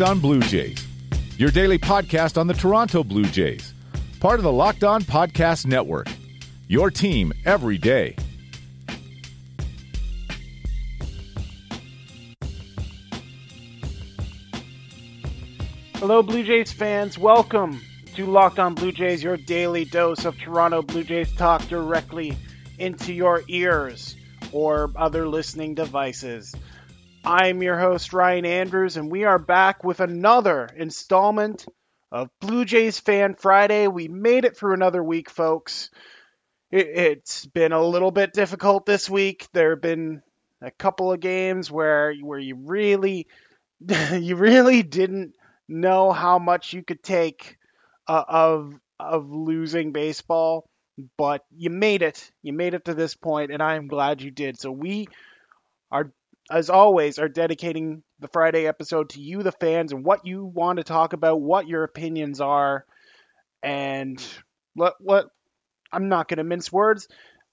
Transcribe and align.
Locked 0.00 0.12
On 0.12 0.20
Blue 0.20 0.40
Jays, 0.40 0.86
your 1.36 1.50
daily 1.50 1.76
podcast 1.78 2.38
on 2.38 2.46
the 2.46 2.54
Toronto 2.54 3.04
Blue 3.04 3.26
Jays, 3.26 3.74
part 4.18 4.40
of 4.40 4.44
the 4.44 4.50
Locked 4.50 4.82
On 4.82 5.02
Podcast 5.02 5.66
Network. 5.66 6.08
Your 6.68 6.90
team 6.90 7.34
every 7.44 7.76
day. 7.76 8.16
Hello, 15.96 16.22
Blue 16.22 16.44
Jays 16.44 16.72
fans. 16.72 17.18
Welcome 17.18 17.82
to 18.14 18.24
Locked 18.24 18.58
On 18.58 18.74
Blue 18.74 18.92
Jays, 18.92 19.22
your 19.22 19.36
daily 19.36 19.84
dose 19.84 20.24
of 20.24 20.38
Toronto 20.38 20.80
Blue 20.80 21.04
Jays 21.04 21.30
talk 21.34 21.68
directly 21.68 22.38
into 22.78 23.12
your 23.12 23.42
ears 23.48 24.16
or 24.50 24.90
other 24.96 25.28
listening 25.28 25.74
devices. 25.74 26.54
I'm 27.24 27.62
your 27.62 27.78
host, 27.78 28.12
Ryan 28.12 28.46
Andrews, 28.46 28.96
and 28.96 29.10
we 29.10 29.24
are 29.24 29.38
back 29.38 29.84
with 29.84 30.00
another 30.00 30.68
installment 30.74 31.66
of 32.10 32.30
Blue 32.40 32.64
Jays 32.64 32.98
Fan 32.98 33.34
Friday. 33.34 33.88
We 33.88 34.08
made 34.08 34.44
it 34.44 34.56
through 34.56 34.74
another 34.74 35.02
week, 35.02 35.28
folks. 35.28 35.90
It, 36.70 37.20
has 37.26 37.46
been 37.46 37.72
a 37.72 37.82
little 37.82 38.10
bit 38.10 38.32
difficult 38.32 38.86
this 38.86 39.10
week. 39.10 39.48
There 39.52 39.70
have 39.70 39.82
been 39.82 40.22
a 40.62 40.70
couple 40.70 41.12
of 41.12 41.20
games 41.20 41.70
where 41.70 42.14
where 42.14 42.38
you 42.38 42.56
really 42.56 43.26
you 44.12 44.36
really 44.36 44.82
didn't 44.82 45.34
know 45.68 46.12
how 46.12 46.38
much 46.38 46.72
you 46.72 46.82
could 46.82 47.02
take 47.02 47.56
uh, 48.08 48.24
of 48.28 48.74
of 48.98 49.30
losing 49.30 49.92
baseball, 49.92 50.68
but 51.18 51.44
you 51.54 51.70
made 51.70 52.02
it. 52.02 52.30
You 52.42 52.52
made 52.52 52.74
it 52.74 52.86
to 52.86 52.94
this 52.94 53.14
point, 53.14 53.50
and 53.52 53.62
I 53.62 53.74
am 53.76 53.88
glad 53.88 54.22
you 54.22 54.30
did. 54.30 54.58
So 54.58 54.70
we 54.70 55.08
are, 55.90 56.12
as 56.50 56.68
always, 56.68 57.18
are 57.18 57.28
dedicating 57.28 58.02
the 58.18 58.28
Friday 58.28 58.66
episode 58.66 59.10
to 59.10 59.20
you, 59.20 59.42
the 59.42 59.52
fans, 59.52 59.92
and 59.92 60.04
what 60.04 60.26
you 60.26 60.44
want 60.44 60.78
to 60.78 60.84
talk 60.84 61.12
about, 61.12 61.40
what 61.40 61.68
your 61.68 61.84
opinions 61.84 62.40
are, 62.40 62.84
and 63.62 64.24
what 64.74 64.94
what 64.98 65.28
I'm 65.92 66.08
not 66.08 66.28
going 66.28 66.38
to 66.38 66.44
mince 66.44 66.72
words. 66.72 67.08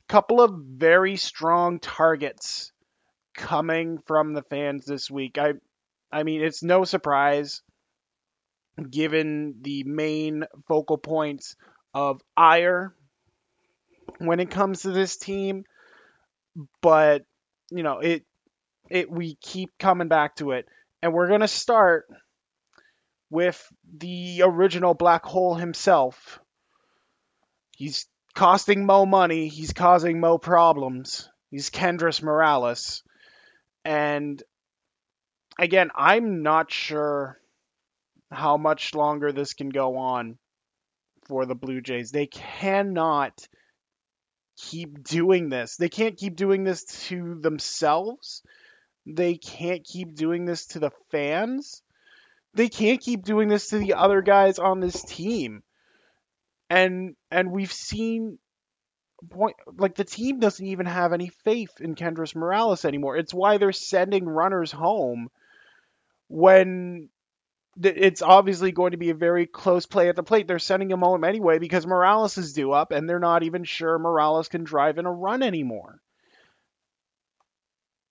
Couple 0.07 0.41
of 0.41 0.53
very 0.55 1.17
strong 1.17 1.79
targets 1.79 2.71
coming 3.35 3.99
from 4.07 4.33
the 4.33 4.43
fans 4.43 4.85
this 4.85 5.11
week. 5.11 5.37
I 5.37 5.53
I 6.11 6.23
mean, 6.23 6.41
it's 6.41 6.63
no 6.63 6.83
surprise 6.83 7.61
given 8.89 9.55
the 9.61 9.83
main 9.83 10.43
focal 10.67 10.97
points 10.97 11.55
of 11.93 12.21
ire 12.35 12.93
when 14.19 14.39
it 14.39 14.49
comes 14.49 14.81
to 14.81 14.91
this 14.91 15.17
team, 15.17 15.65
but 16.81 17.23
you 17.69 17.83
know, 17.83 17.99
it 17.99 18.23
it 18.89 19.11
we 19.11 19.35
keep 19.35 19.77
coming 19.77 20.07
back 20.07 20.35
to 20.37 20.51
it. 20.51 20.67
And 21.01 21.13
we're 21.13 21.27
going 21.27 21.41
to 21.41 21.47
start 21.47 22.07
with 23.29 23.61
the 23.97 24.41
original 24.43 24.93
black 24.93 25.25
hole 25.25 25.55
himself. 25.55 26.39
He's 27.75 28.07
costing 28.35 28.85
Mo 28.85 29.05
money, 29.05 29.47
he's 29.47 29.73
causing 29.73 30.19
Mo 30.19 30.37
problems. 30.37 31.29
He's 31.49 31.69
Kendrys 31.69 32.21
Morales. 32.21 33.03
And 33.85 34.41
again, 35.57 35.89
I'm 35.95 36.43
not 36.43 36.71
sure 36.71 37.39
how 38.31 38.57
much 38.57 38.93
longer 38.93 39.31
this 39.31 39.53
can 39.53 39.69
go 39.69 39.97
on 39.97 40.37
for 41.27 41.45
the 41.45 41.55
Blue 41.55 41.81
Jays. 41.81 42.11
They 42.11 42.27
cannot 42.27 43.47
keep 44.57 45.03
doing 45.03 45.49
this. 45.49 45.77
They 45.77 45.89
can't 45.89 46.17
keep 46.17 46.35
doing 46.35 46.63
this 46.63 46.83
to 47.07 47.35
themselves. 47.39 48.41
They 49.07 49.35
can't 49.35 49.85
keep 49.85 50.15
doing 50.15 50.45
this 50.45 50.65
to 50.67 50.79
the 50.79 50.91
fans. 51.11 51.81
They 52.53 52.67
can't 52.67 52.99
keep 52.99 53.23
doing 53.23 53.47
this 53.47 53.69
to 53.69 53.77
the 53.77 53.93
other 53.93 54.21
guys 54.21 54.59
on 54.59 54.81
this 54.81 55.01
team. 55.03 55.63
And 56.69 57.15
and 57.31 57.51
we've 57.51 57.71
seen 57.71 58.37
point 59.29 59.55
like 59.77 59.95
the 59.95 60.03
team 60.03 60.39
doesn't 60.39 60.65
even 60.65 60.85
have 60.85 61.13
any 61.13 61.29
faith 61.29 61.79
in 61.79 61.95
Kendrys 61.95 62.35
Morales 62.35 62.83
anymore. 62.83 63.15
It's 63.15 63.33
why 63.33 63.57
they're 63.57 63.71
sending 63.71 64.25
runners 64.25 64.71
home 64.71 65.29
when 66.27 67.09
it's 67.81 68.21
obviously 68.21 68.71
going 68.71 68.91
to 68.91 68.97
be 68.97 69.11
a 69.11 69.15
very 69.15 69.45
close 69.45 69.85
play 69.85 70.09
at 70.09 70.15
the 70.15 70.23
plate. 70.23 70.47
They're 70.47 70.59
sending 70.59 70.91
him 70.91 70.99
home 70.99 71.23
anyway 71.23 71.59
because 71.59 71.87
Morales 71.87 72.37
is 72.37 72.53
due 72.53 72.71
up, 72.73 72.91
and 72.91 73.07
they're 73.07 73.19
not 73.19 73.43
even 73.43 73.63
sure 73.63 73.97
Morales 73.99 74.49
can 74.49 74.63
drive 74.63 74.97
in 74.97 75.05
a 75.05 75.11
run 75.11 75.43
anymore. 75.43 76.01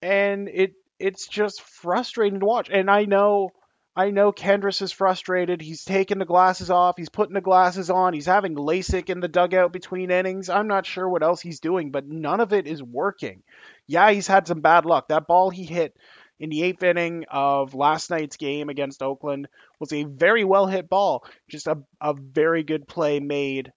And 0.01 0.49
it 0.49 0.75
it's 0.99 1.27
just 1.29 1.63
frustrating 1.63 2.41
to 2.41 2.47
watch. 2.47 2.69
And 2.71 2.91
I 2.91 3.05
know 3.05 3.51
I 3.99 4.11
know 4.11 4.31
Kendrys 4.31 4.83
is 4.83 4.93
frustrated. 4.93 5.63
He's 5.63 5.83
taking 5.83 6.19
the 6.19 6.27
glasses 6.27 6.71
off. 6.71 6.99
He's 6.99 7.09
putting 7.09 7.33
the 7.33 7.41
glasses 7.41 7.89
on. 7.89 8.13
He's 8.13 8.27
having 8.27 8.55
LASIK 8.55 9.09
in 9.09 9.21
the 9.21 9.29
dugout 9.29 9.73
between 9.73 10.11
innings. 10.11 10.51
I'm 10.51 10.69
not 10.69 10.85
sure 10.85 11.09
what 11.09 11.23
else 11.23 11.41
he's 11.41 11.61
doing, 11.61 11.91
but 11.91 12.07
none 12.07 12.41
of 12.41 12.53
it 12.53 12.67
is 12.67 12.83
working. 12.83 13.43
Yeah, 13.87 14.11
he's 14.11 14.27
had 14.27 14.47
some 14.47 14.61
bad 14.61 14.85
luck. 14.85 15.09
That 15.09 15.27
ball 15.27 15.49
he 15.49 15.65
hit 15.65 15.97
in 16.39 16.51
the 16.51 16.63
eighth 16.63 16.83
inning 16.83 17.25
of 17.31 17.75
last 17.75 18.11
night's 18.11 18.37
game 18.37 18.69
against 18.69 19.03
Oakland 19.03 19.49
was 19.81 19.95
a 19.95 20.05
very 20.05 20.45
well 20.45 20.67
hit 20.67 20.91
ball. 20.91 21.25
Just 21.49 21.67
a, 21.67 21.79
a 21.99 22.13
very 22.13 22.65
good 22.65 22.87
play 22.87 23.19
made 23.19 23.73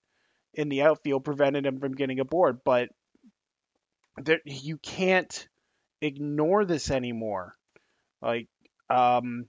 in 0.54 0.68
the 0.68 0.82
outfield 0.82 1.24
prevented 1.24 1.66
him 1.66 1.80
from 1.80 1.96
getting 1.96 2.20
aboard. 2.20 2.60
But 2.66 2.90
there, 4.18 4.42
you 4.44 4.78
can't 4.78 5.48
ignore 6.02 6.66
this 6.66 6.92
anymore. 6.92 7.56
Like, 8.22 8.48
um, 8.90 9.46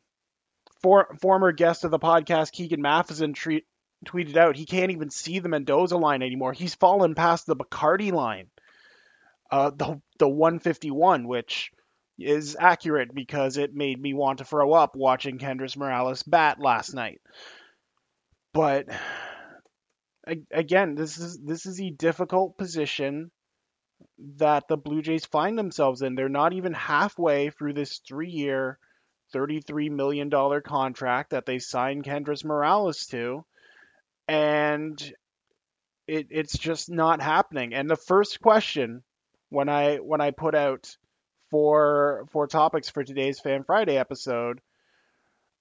for, 0.82 1.16
former 1.20 1.52
guest 1.52 1.84
of 1.84 1.90
the 1.90 1.98
podcast, 1.98 2.52
Keegan 2.52 2.82
Matheson, 2.82 3.34
tweeted 3.34 4.36
out 4.36 4.56
he 4.56 4.66
can't 4.66 4.92
even 4.92 5.10
see 5.10 5.38
the 5.38 5.48
Mendoza 5.48 5.96
line 5.96 6.22
anymore. 6.22 6.52
He's 6.52 6.74
fallen 6.74 7.14
past 7.14 7.46
the 7.46 7.56
Bacardi 7.56 8.12
line, 8.12 8.48
uh, 9.50 9.70
the 9.70 10.00
the 10.18 10.28
151, 10.28 11.26
which 11.26 11.70
is 12.18 12.56
accurate 12.58 13.14
because 13.14 13.56
it 13.56 13.74
made 13.74 14.00
me 14.00 14.14
want 14.14 14.38
to 14.38 14.44
throw 14.44 14.72
up 14.72 14.94
watching 14.94 15.38
Kendrys 15.38 15.76
Morales 15.76 16.22
bat 16.22 16.60
last 16.60 16.94
night. 16.94 17.20
But 18.52 18.86
again, 20.50 20.94
this 20.94 21.18
is 21.18 21.38
this 21.38 21.66
is 21.66 21.80
a 21.80 21.90
difficult 21.90 22.58
position 22.58 23.30
that 24.36 24.68
the 24.68 24.76
Blue 24.76 25.02
Jays 25.02 25.24
find 25.24 25.58
themselves 25.58 26.02
in. 26.02 26.14
They're 26.14 26.28
not 26.28 26.52
even 26.52 26.72
halfway 26.72 27.50
through 27.50 27.74
this 27.74 27.98
three-year, 28.06 28.78
$33 29.34 29.90
million 29.90 30.30
contract 30.62 31.30
that 31.30 31.46
they 31.46 31.58
signed 31.58 32.04
Kendrys 32.04 32.44
Morales 32.44 33.06
to, 33.06 33.44
and 34.28 35.00
it, 36.06 36.28
it's 36.30 36.58
just 36.58 36.90
not 36.90 37.20
happening. 37.20 37.74
And 37.74 37.88
the 37.88 37.96
first 37.96 38.40
question 38.40 39.02
when 39.48 39.68
I 39.68 39.96
when 39.96 40.20
I 40.20 40.30
put 40.30 40.54
out 40.54 40.96
for 41.50 42.26
for 42.30 42.46
topics 42.46 42.88
for 42.88 43.04
today's 43.04 43.40
Fan 43.40 43.64
Friday 43.64 43.96
episode. 43.96 44.60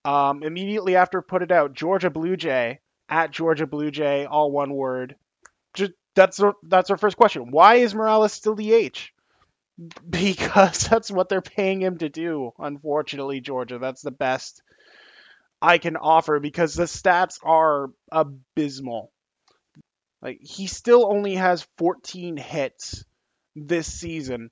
Um, 0.05 0.43
immediately 0.43 0.95
after 0.95 1.21
put 1.21 1.41
it 1.41 1.51
out, 1.51 1.73
Georgia 1.73 2.09
Blue 2.09 2.37
Jay 2.37 2.79
at 3.09 3.31
Georgia 3.31 3.67
Blue 3.67 3.91
Jay, 3.91 4.25
all 4.25 4.51
one 4.51 4.73
word. 4.73 5.15
That's 6.15 6.41
that's 6.63 6.89
our 6.89 6.97
first 6.97 7.17
question. 7.17 7.51
Why 7.51 7.75
is 7.75 7.95
Morales 7.95 8.33
still 8.33 8.55
DH? 8.55 9.11
Because 10.09 10.87
that's 10.89 11.11
what 11.11 11.29
they're 11.29 11.41
paying 11.41 11.81
him 11.81 11.97
to 11.99 12.09
do. 12.09 12.51
Unfortunately, 12.59 13.39
Georgia, 13.41 13.79
that's 13.79 14.01
the 14.01 14.11
best 14.11 14.61
I 15.61 15.77
can 15.77 15.97
offer 15.97 16.39
because 16.39 16.75
the 16.75 16.83
stats 16.83 17.39
are 17.43 17.89
abysmal. 18.11 19.11
Like 20.21 20.39
he 20.41 20.67
still 20.67 21.05
only 21.05 21.35
has 21.35 21.67
14 21.77 22.37
hits 22.37 23.05
this 23.55 23.87
season, 23.91 24.51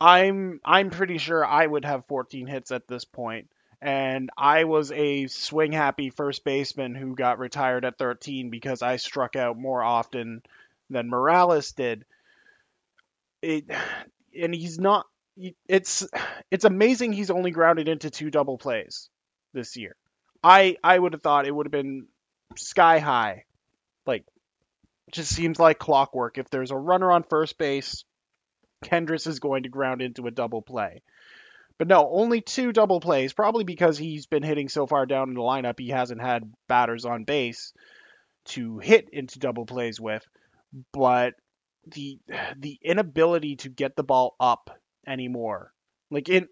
I'm 0.00 0.60
I'm 0.64 0.90
pretty 0.90 1.18
sure 1.18 1.44
I 1.44 1.66
would 1.66 1.84
have 1.84 2.06
14 2.06 2.46
hits 2.46 2.70
at 2.70 2.86
this 2.88 3.04
point, 3.04 3.50
and 3.80 4.30
I 4.36 4.64
was 4.64 4.92
a 4.92 5.26
swing 5.28 5.72
happy 5.72 6.10
first 6.10 6.44
baseman 6.44 6.94
who 6.94 7.14
got 7.14 7.38
retired 7.38 7.84
at 7.84 7.98
13 7.98 8.50
because 8.50 8.82
I 8.82 8.96
struck 8.96 9.36
out 9.36 9.58
more 9.58 9.82
often 9.82 10.42
than 10.90 11.08
Morales 11.08 11.72
did. 11.72 12.04
It 13.42 13.64
and 14.40 14.54
he's 14.54 14.78
not. 14.78 15.06
It's 15.68 16.06
it's 16.50 16.64
amazing 16.64 17.12
he's 17.12 17.30
only 17.30 17.50
grounded 17.50 17.88
into 17.88 18.10
two 18.10 18.30
double 18.30 18.58
plays 18.58 19.08
this 19.52 19.76
year. 19.76 19.96
I 20.42 20.76
I 20.82 20.98
would 20.98 21.12
have 21.12 21.22
thought 21.22 21.46
it 21.46 21.54
would 21.54 21.66
have 21.66 21.72
been 21.72 22.06
sky 22.56 22.98
high, 22.98 23.44
like 24.06 24.24
just 25.12 25.34
seems 25.34 25.58
like 25.58 25.78
clockwork. 25.78 26.38
If 26.38 26.50
there's 26.50 26.70
a 26.70 26.76
runner 26.76 27.12
on 27.12 27.22
first 27.22 27.58
base 27.58 28.04
Kendrys 28.84 29.26
is 29.26 29.40
going 29.40 29.64
to 29.64 29.68
ground 29.68 30.02
into 30.02 30.26
a 30.26 30.30
double 30.30 30.62
play. 30.62 31.02
But 31.78 31.88
no, 31.88 32.08
only 32.10 32.40
two 32.40 32.72
double 32.72 33.00
plays, 33.00 33.32
probably 33.32 33.64
because 33.64 33.98
he's 33.98 34.26
been 34.26 34.42
hitting 34.42 34.68
so 34.68 34.86
far 34.86 35.04
down 35.04 35.28
in 35.28 35.34
the 35.34 35.40
lineup, 35.40 35.78
he 35.78 35.90
hasn't 35.90 36.22
had 36.22 36.50
batters 36.68 37.04
on 37.04 37.24
base 37.24 37.72
to 38.46 38.78
hit 38.78 39.10
into 39.12 39.38
double 39.38 39.66
plays 39.66 40.00
with. 40.00 40.26
But 40.92 41.34
the 41.86 42.18
the 42.58 42.78
inability 42.82 43.56
to 43.56 43.68
get 43.68 43.96
the 43.96 44.02
ball 44.04 44.34
up 44.40 44.70
anymore, 45.06 45.72
like 46.10 46.28
in 46.28 46.48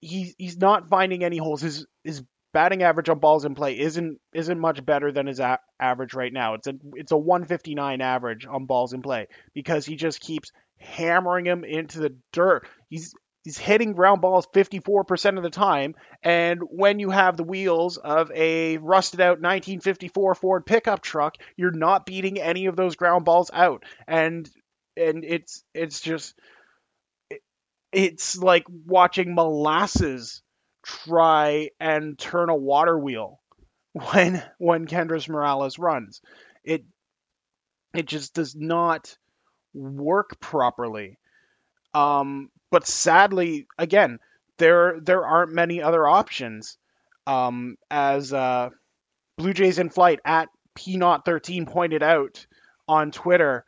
he's 0.00 0.34
he's 0.38 0.56
not 0.58 0.88
finding 0.88 1.24
any 1.24 1.38
holes. 1.38 1.62
His 1.62 1.86
his 2.04 2.22
batting 2.52 2.82
average 2.82 3.08
on 3.08 3.18
balls 3.18 3.44
in 3.44 3.54
play 3.54 3.78
isn't 3.78 4.18
isn't 4.34 4.58
much 4.58 4.84
better 4.84 5.12
than 5.12 5.26
his 5.26 5.40
a- 5.40 5.58
average 5.80 6.14
right 6.14 6.32
now. 6.32 6.54
It's 6.54 6.66
a 6.66 6.74
it's 6.94 7.12
a 7.12 7.16
159 7.16 8.00
average 8.00 8.46
on 8.46 8.66
balls 8.66 8.92
in 8.92 9.02
play 9.02 9.28
because 9.54 9.86
he 9.86 9.96
just 9.96 10.20
keeps 10.20 10.50
hammering 10.78 11.46
him 11.46 11.64
into 11.64 12.00
the 12.00 12.14
dirt. 12.32 12.66
He's 12.88 13.14
he's 13.44 13.58
hitting 13.58 13.92
ground 13.92 14.20
balls 14.20 14.46
54% 14.54 15.36
of 15.36 15.42
the 15.42 15.50
time 15.50 15.94
and 16.22 16.60
when 16.62 16.98
you 16.98 17.10
have 17.10 17.36
the 17.36 17.42
wheels 17.42 17.96
of 17.96 18.30
a 18.32 18.78
rusted 18.78 19.20
out 19.20 19.40
1954 19.40 20.34
Ford 20.36 20.66
pickup 20.66 21.02
truck, 21.02 21.36
you're 21.56 21.72
not 21.72 22.06
beating 22.06 22.40
any 22.40 22.66
of 22.66 22.76
those 22.76 22.94
ground 22.96 23.24
balls 23.24 23.50
out. 23.52 23.84
And 24.06 24.48
and 24.96 25.24
it's 25.24 25.64
it's 25.74 26.00
just 26.00 26.34
it's 27.92 28.38
like 28.38 28.64
watching 28.86 29.34
molasses 29.34 30.42
try 30.84 31.70
and 31.80 32.18
turn 32.18 32.48
a 32.48 32.56
water 32.56 32.98
wheel 32.98 33.40
when 33.92 34.42
when 34.58 34.86
Kendrys 34.86 35.28
Morales 35.28 35.78
runs. 35.78 36.20
It 36.64 36.84
it 37.94 38.06
just 38.06 38.34
does 38.34 38.54
not 38.54 39.16
work 39.74 40.40
properly. 40.40 41.18
Um, 41.94 42.50
but 42.72 42.86
sadly, 42.86 43.66
again, 43.78 44.18
there 44.56 44.98
there 44.98 45.24
aren't 45.24 45.52
many 45.52 45.82
other 45.82 46.08
options. 46.08 46.78
Um, 47.26 47.76
as 47.90 48.32
uh, 48.32 48.70
Blue 49.36 49.52
Jays 49.52 49.78
in 49.78 49.90
flight 49.90 50.20
at 50.24 50.48
P 50.74 50.98
13 50.98 51.66
pointed 51.66 52.02
out 52.02 52.46
on 52.88 53.12
Twitter, 53.12 53.64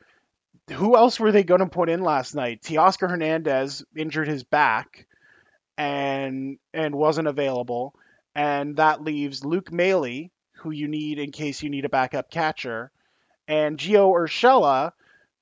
who 0.72 0.96
else 0.96 1.20
were 1.20 1.32
they 1.32 1.44
going 1.44 1.60
to 1.60 1.66
put 1.66 1.90
in 1.90 2.02
last 2.02 2.34
night? 2.34 2.62
Teoscar 2.62 3.10
Hernandez 3.10 3.84
injured 3.94 4.26
his 4.26 4.42
back 4.42 5.06
and 5.76 6.56
and 6.72 6.94
wasn't 6.94 7.28
available, 7.28 7.94
and 8.34 8.76
that 8.76 9.02
leaves 9.02 9.44
Luke 9.44 9.70
Maile, 9.70 10.30
who 10.54 10.70
you 10.70 10.88
need 10.88 11.18
in 11.18 11.30
case 11.30 11.62
you 11.62 11.68
need 11.68 11.84
a 11.84 11.90
backup 11.90 12.30
catcher, 12.30 12.90
and 13.46 13.76
Gio 13.76 14.10
Urshela, 14.10 14.92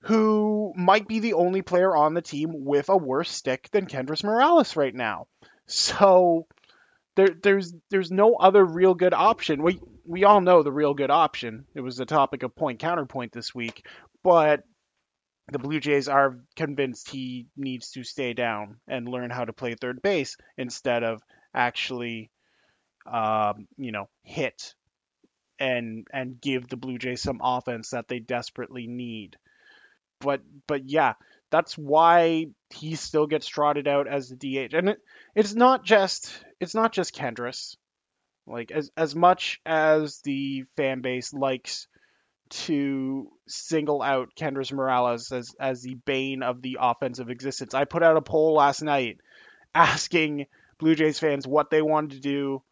who 0.03 0.73
might 0.77 1.07
be 1.07 1.21
the 1.21 1.35
only 1.35 1.63
player 1.63 1.95
on 1.95 2.15
the 2.15 2.23
team 2.23 2.65
with 2.65 2.89
a 2.89 2.97
worse 2.97 3.31
stick 3.31 3.69
than 3.71 3.87
Kendrys 3.87 4.25
Morales 4.25 4.77
right 4.77 4.95
now. 4.95 5.27
So 5.67 6.47
there, 7.15 7.29
there's 7.43 7.73
there's 7.91 8.11
no 8.11 8.35
other 8.35 8.65
real 8.65 8.95
good 8.95 9.15
option. 9.15 9.63
We 9.63 9.81
we 10.05 10.25
all 10.25 10.41
know 10.41 10.63
the 10.63 10.73
real 10.73 10.95
good 10.95 11.11
option. 11.11 11.67
It 11.75 11.81
was 11.81 11.97
the 11.97 12.07
topic 12.07 12.43
of 12.43 12.57
point 12.57 12.81
counterpoint 12.81 13.33
this 13.33 13.55
week, 13.55 13.87
but 14.25 14.65
the 15.51 15.59
Blue 15.59 15.81
Jays 15.81 16.09
are 16.09 16.39
convinced 16.57 17.11
he 17.11 17.47
needs 17.57 17.91
to 17.93 18.05
stay 18.05 18.33
down 18.33 18.79
and 18.89 19.09
learn 19.09 19.31
how 19.31 19.45
to 19.45 19.53
play 19.53 19.75
third 19.75 20.01
base 20.03 20.37
instead 20.57 21.03
of 21.03 21.23
actually, 21.55 22.31
um, 23.11 23.67
you 23.77 23.93
know, 23.93 24.09
hit 24.23 24.75
and 25.59 26.07
and 26.13 26.41
give 26.41 26.69
the 26.69 26.77
Blue 26.77 26.99
Jays 26.99 27.23
some 27.23 27.41
offense 27.43 27.91
that 27.91 28.09
they 28.09 28.19
desperately 28.19 28.87
need. 28.87 29.37
But 30.23 30.43
but 30.67 30.89
yeah, 30.89 31.15
that's 31.51 31.77
why 31.77 32.47
he 32.71 32.95
still 32.95 33.27
gets 33.27 33.47
trotted 33.47 33.87
out 33.87 34.09
as 34.09 34.29
the 34.29 34.37
DH, 34.37 34.75
and 34.75 34.91
it, 34.91 34.99
it's 35.35 35.55
not 35.55 35.85
just 35.85 36.33
it's 36.61 36.75
not 36.75 36.93
just 36.93 37.15
Kendrys. 37.15 37.77
Like 38.47 38.71
as 38.71 38.91
as 38.97 39.15
much 39.15 39.61
as 39.65 40.21
the 40.23 40.65
fan 40.77 41.01
base 41.01 41.33
likes 41.33 41.87
to 42.51 43.31
single 43.49 44.03
out 44.03 44.35
Kendrys 44.35 44.73
Morales 44.73 45.33
as 45.33 45.55
as 45.59 45.83
the 45.83 45.95
bane 45.95 46.43
of 46.43 46.61
the 46.61 46.79
offensive 46.81 47.31
existence. 47.31 47.75
I 47.75 47.85
put 47.85 48.03
out 48.03 48.17
a 48.17 48.23
poll 48.23 48.55
last 48.55 48.83
night 48.83 49.19
asking 49.75 50.47
Blue 50.79 50.95
Jays 50.95 51.19
fans 51.19 51.47
what 51.47 51.71
they 51.71 51.83
wanted 51.83 52.17
to 52.17 52.21
do 52.21 52.63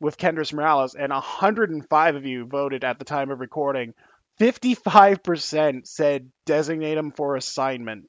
with 0.00 0.18
Kendrys 0.18 0.52
Morales, 0.52 0.94
and 0.94 1.12
105 1.12 2.16
of 2.16 2.26
you 2.26 2.44
voted 2.44 2.84
at 2.84 2.98
the 2.98 3.04
time 3.04 3.30
of 3.30 3.40
recording. 3.40 3.94
55% 4.40 5.86
said 5.86 6.30
designate 6.46 6.98
him 6.98 7.12
for 7.12 7.36
assignment. 7.36 8.08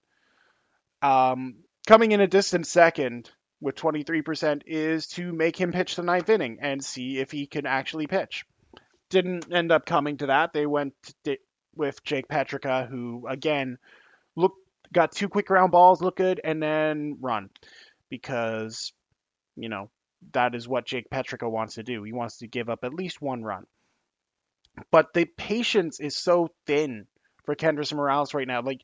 Um, 1.02 1.58
coming 1.88 2.12
in 2.12 2.22
a 2.22 2.28
distant 2.28 2.68
second 2.68 3.30
with 3.62 3.76
23% 3.76 4.64
is 4.66 5.08
to 5.08 5.32
make 5.32 5.60
him 5.60 5.72
pitch 5.72 5.96
the 5.96 6.04
ninth 6.04 6.30
inning 6.30 6.58
and 6.62 6.84
see 6.84 7.20
if 7.20 7.32
he 7.32 7.48
can 7.48 7.66
actually 7.66 8.08
pitch 8.08 8.46
didn't 9.10 9.54
end 9.54 9.72
up 9.72 9.86
coming 9.86 10.18
to 10.18 10.28
that. 10.28 10.54
They 10.54 10.66
went 10.66 10.94
with 11.76 12.04
Jake 12.04 12.28
Petricka, 12.28 12.90
who 12.90 13.26
again 13.28 13.78
look 14.36 14.54
got 14.94 15.12
two 15.12 15.30
quick 15.30 15.48
ground 15.48 15.72
balls, 15.72 16.02
look 16.02 16.18
good, 16.18 16.42
and 16.44 16.62
then 16.62 17.18
run 17.22 17.50
because 18.10 18.94
you 19.56 19.70
know 19.70 19.90
that 20.34 20.56
is 20.56 20.68
what 20.68 20.86
Jake 20.86 21.10
Petricka 21.10 21.50
wants 21.50 21.76
to 21.76 21.84
do. 21.84 22.04
He 22.04 22.14
wants 22.14 22.38
to 22.40 22.48
give 22.48 22.70
up 22.70 22.80
at 22.84 22.94
least 22.94 23.22
one 23.22 23.44
run. 23.44 23.66
But 24.92 25.14
the 25.14 25.26
patience 25.26 26.00
is 26.00 26.18
so 26.18 26.50
thin 26.66 27.08
for 27.46 27.56
Kendrys 27.56 27.94
Morales 27.94 28.34
right 28.34 28.48
now. 28.48 28.62
Like 28.62 28.82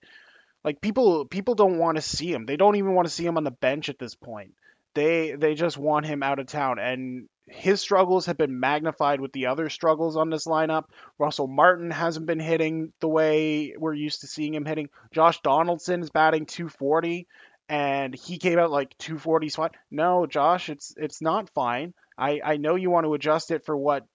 like 0.64 0.82
people 0.82 1.26
people 1.26 1.56
don't 1.56 1.78
want 1.78 1.98
to 1.98 2.02
see 2.02 2.32
him. 2.32 2.46
They 2.46 2.58
don't 2.58 2.76
even 2.76 2.94
want 2.94 3.08
to 3.08 3.14
see 3.14 3.26
him 3.26 3.38
on 3.38 3.44
the 3.44 3.52
bench 3.52 3.90
at 3.90 4.00
this 4.00 4.16
point. 4.16 4.54
They 4.94 5.34
they 5.34 5.56
just 5.56 5.78
want 5.78 6.06
him 6.06 6.24
out 6.24 6.40
of 6.40 6.48
town 6.48 6.80
and 6.80 7.28
his 7.48 7.82
struggles 7.82 8.28
have 8.28 8.38
been 8.38 8.60
magnified 8.60 9.20
with 9.20 9.34
the 9.34 9.48
other 9.48 9.70
struggles 9.70 10.16
on 10.16 10.30
this 10.30 10.46
lineup. 10.46 10.86
Russell 11.18 11.48
Martin 11.48 11.92
hasn't 11.92 12.26
been 12.26 12.40
hitting 12.40 12.94
the 13.02 13.10
way 13.10 13.74
we're 13.78 13.94
used 13.94 14.22
to 14.22 14.28
seeing 14.28 14.54
him 14.54 14.66
hitting. 14.66 14.90
Josh 15.12 15.42
Donaldson 15.42 16.02
is 16.02 16.10
batting 16.10 16.46
240 16.46 17.28
and 17.68 18.14
he 18.14 18.38
came 18.38 18.60
out 18.60 18.72
like 18.72 18.98
240 19.00 19.50
spot. 19.50 19.76
No, 19.90 20.26
Josh, 20.26 20.70
it's 20.70 20.94
it's 20.98 21.22
not 21.22 21.50
fine. 21.50 21.94
I 22.18 22.42
I 22.44 22.58
know 22.58 22.76
you 22.76 22.90
want 22.90 23.06
to 23.06 23.14
adjust 23.14 23.52
it 23.52 23.66
for 23.66 23.76
what 23.76 24.06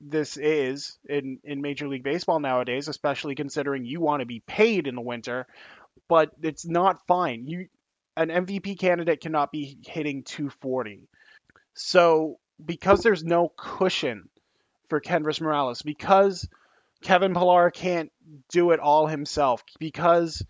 this 0.00 0.36
is 0.36 0.98
in 1.08 1.38
in 1.44 1.62
Major 1.62 1.88
League 1.88 2.02
Baseball 2.02 2.40
nowadays, 2.40 2.88
especially 2.88 3.34
considering 3.34 3.84
you 3.84 4.00
want 4.00 4.20
to 4.20 4.26
be 4.26 4.40
paid 4.40 4.86
in 4.86 4.94
the 4.94 5.00
winter, 5.00 5.46
but 6.08 6.30
it's 6.42 6.66
not 6.66 7.06
fine. 7.06 7.46
You 7.46 7.68
an 8.16 8.28
MVP 8.28 8.78
candidate 8.78 9.20
cannot 9.20 9.52
be 9.52 9.78
hitting 9.86 10.22
240. 10.22 11.08
So 11.74 12.38
because 12.64 13.02
there's 13.02 13.24
no 13.24 13.52
cushion 13.56 14.28
for 14.88 15.00
Kendrys 15.00 15.40
Morales, 15.40 15.82
because 15.82 16.48
Kevin 17.02 17.34
Pillar 17.34 17.70
can't 17.70 18.10
do 18.50 18.70
it 18.70 18.80
all 18.80 19.06
himself, 19.06 19.62
because 19.78 20.42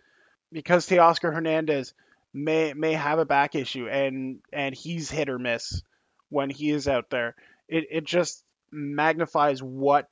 because 0.52 0.88
Teoscar 0.88 1.32
Hernandez 1.32 1.94
may 2.32 2.74
may 2.74 2.92
have 2.92 3.18
a 3.18 3.24
back 3.24 3.54
issue 3.54 3.88
and 3.88 4.40
and 4.52 4.74
he's 4.74 5.10
hit 5.10 5.28
or 5.28 5.38
miss 5.38 5.82
when 6.28 6.50
he 6.50 6.70
is 6.70 6.86
out 6.86 7.10
there. 7.10 7.34
It 7.68 7.86
it 7.90 8.04
just 8.04 8.44
magnifies 8.70 9.62
what 9.62 10.08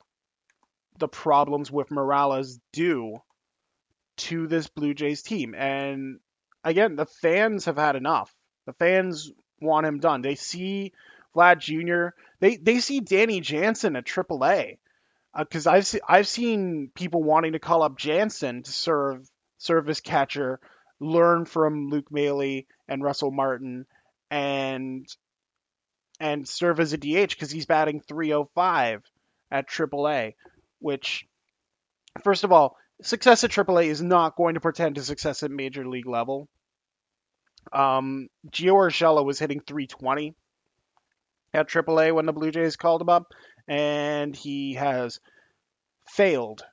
the 0.97 1.07
problems 1.07 1.71
with 1.71 1.91
Morales 1.91 2.59
do 2.71 3.19
to 4.17 4.47
this 4.47 4.67
Blue 4.67 4.93
Jays 4.93 5.21
team. 5.21 5.53
And 5.55 6.19
again, 6.63 6.95
the 6.95 7.05
fans 7.05 7.65
have 7.65 7.77
had 7.77 7.95
enough. 7.95 8.33
The 8.65 8.73
fans 8.73 9.31
want 9.61 9.85
him 9.85 9.99
done. 9.99 10.21
They 10.21 10.35
see 10.35 10.93
Vlad 11.35 11.59
Jr. 11.59 12.15
They 12.39 12.55
they 12.57 12.79
see 12.79 12.99
Danny 13.01 13.41
Jansen 13.41 13.95
at 13.95 14.05
AAA 14.05 14.77
because 15.37 15.67
uh, 15.67 15.71
I've 15.71 15.85
se- 15.85 16.01
I've 16.07 16.27
seen 16.27 16.91
people 16.95 17.23
wanting 17.23 17.53
to 17.53 17.59
call 17.59 17.83
up 17.83 17.97
Jansen 17.97 18.63
to 18.63 18.71
serve 18.71 19.29
service 19.57 19.99
catcher, 19.99 20.59
learn 20.99 21.45
from 21.45 21.89
Luke 21.89 22.11
Maile 22.11 22.63
and 22.87 23.03
Russell 23.03 23.31
Martin, 23.31 23.85
and 24.29 25.07
and 26.19 26.47
serve 26.47 26.79
as 26.79 26.93
a 26.93 26.97
DH 26.97 27.29
because 27.29 27.51
he's 27.51 27.65
batting 27.65 28.01
305 28.01 29.03
at 29.51 29.69
AAA, 29.69 30.33
which 30.79 31.27
first 32.23 32.43
of 32.43 32.51
all, 32.51 32.77
success 33.01 33.43
at 33.43 33.51
AAA 33.51 33.87
is 33.87 34.01
not 34.01 34.35
going 34.35 34.55
to 34.55 34.61
pretend 34.61 34.95
to 34.95 35.03
success 35.03 35.43
at 35.43 35.51
major 35.51 35.87
league 35.87 36.07
level. 36.07 36.47
Um, 37.73 38.29
Gio 38.49 38.73
Urshela 38.73 39.25
was 39.25 39.39
hitting 39.39 39.59
320 39.59 40.35
at 41.53 41.67
AAA 41.67 42.13
when 42.13 42.25
the 42.25 42.33
Blue 42.33 42.51
Jays 42.51 42.75
called 42.75 43.01
him 43.01 43.09
up, 43.09 43.33
and 43.67 44.35
he 44.35 44.75
has 44.75 45.19
failed 46.07 46.63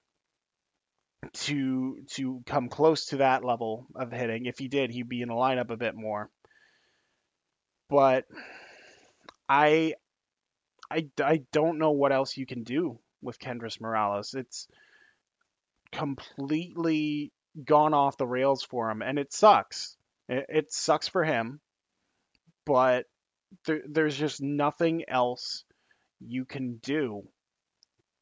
to 1.33 1.99
to 2.11 2.43
come 2.47 2.69
close 2.69 3.07
to 3.07 3.19
that 3.19 3.45
level 3.45 3.87
of 3.95 4.13
hitting. 4.13 4.47
If 4.47 4.59
he 4.59 4.69
did, 4.69 4.91
he'd 4.91 5.09
be 5.09 5.23
in 5.23 5.29
the 5.29 5.35
lineup 5.35 5.71
a 5.71 5.77
bit 5.77 5.95
more. 5.95 6.29
But 7.89 8.25
I 9.49 9.95
I, 10.91 11.09
I 11.23 11.43
don't 11.53 11.79
know 11.79 11.93
what 11.93 12.13
else 12.13 12.37
you 12.37 12.45
can 12.47 12.65
do 12.65 12.99
with 13.23 13.39
Kendrys 13.39 13.81
Morales. 13.81 14.35
It's 14.35 14.69
completely 15.91 17.33
gone 17.65 17.95
off 17.95 18.17
the 18.19 18.27
rails 18.27 18.63
for 18.63 18.91
him, 18.91 19.03
and 19.03 19.19
it 19.19 19.33
sucks. 19.33 19.97
It, 20.29 20.47
it 20.49 20.73
sucks 20.73 21.09
for 21.09 21.25
him, 21.25 21.61
but 22.67 23.07
there, 23.67 23.83
there's 23.89 24.17
just 24.17 24.43
nothing 24.43 25.05
else 25.09 25.65
you 26.21 26.45
can 26.45 26.77
do 26.77 27.23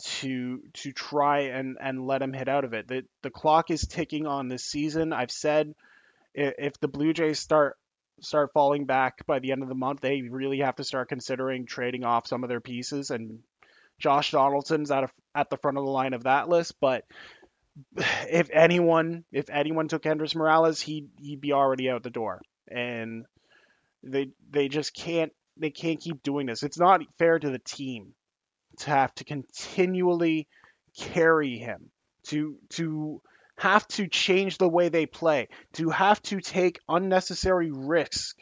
to 0.02 0.62
to 0.72 0.92
try 0.92 1.40
and 1.40 1.76
and 1.80 2.06
let 2.06 2.22
him 2.22 2.32
hit 2.32 2.48
out 2.48 2.64
of 2.64 2.72
it. 2.72 2.88
The 2.88 3.04
the 3.22 3.30
clock 3.30 3.70
is 3.70 3.86
ticking 3.86 4.26
on 4.26 4.48
this 4.48 4.64
season. 4.64 5.12
I've 5.12 5.30
said 5.30 5.74
if 6.34 6.78
the 6.80 6.88
Blue 6.88 7.12
Jays 7.12 7.38
start 7.38 7.76
start 8.20 8.52
falling 8.52 8.86
back 8.86 9.26
by 9.26 9.38
the 9.38 9.52
end 9.52 9.62
of 9.62 9.68
the 9.68 9.74
month, 9.74 10.00
they 10.00 10.22
really 10.22 10.60
have 10.60 10.76
to 10.76 10.84
start 10.84 11.08
considering 11.08 11.66
trading 11.66 12.04
off 12.04 12.26
some 12.26 12.42
of 12.42 12.48
their 12.48 12.60
pieces. 12.60 13.10
And 13.10 13.40
Josh 13.98 14.30
Donaldson's 14.30 14.90
at 14.90 15.04
a, 15.04 15.08
at 15.34 15.50
the 15.50 15.58
front 15.58 15.78
of 15.78 15.84
the 15.84 15.90
line 15.90 16.14
of 16.14 16.24
that 16.24 16.48
list. 16.48 16.74
But 16.80 17.04
if 17.96 18.50
anyone 18.52 19.24
if 19.32 19.50
anyone 19.50 19.88
took 19.88 20.02
Kendrys 20.02 20.34
Morales, 20.34 20.80
he 20.80 21.08
he'd 21.18 21.40
be 21.40 21.52
already 21.52 21.90
out 21.90 22.02
the 22.02 22.10
door. 22.10 22.40
And 22.68 23.24
they 24.02 24.30
they 24.50 24.68
just 24.68 24.94
can't 24.94 25.32
they 25.56 25.70
can't 25.70 26.00
keep 26.00 26.22
doing 26.22 26.46
this. 26.46 26.62
It's 26.62 26.78
not 26.78 27.02
fair 27.18 27.38
to 27.38 27.50
the 27.50 27.58
team 27.58 28.14
to 28.78 28.90
have 28.90 29.14
to 29.16 29.24
continually 29.24 30.48
carry 30.98 31.58
him 31.58 31.90
to 32.24 32.56
to 32.70 33.20
have 33.60 33.86
to 33.88 34.08
change 34.08 34.56
the 34.56 34.68
way 34.68 34.88
they 34.88 35.04
play, 35.04 35.46
to 35.74 35.90
have 35.90 36.20
to 36.22 36.40
take 36.40 36.80
unnecessary 36.88 37.70
risk 37.70 38.38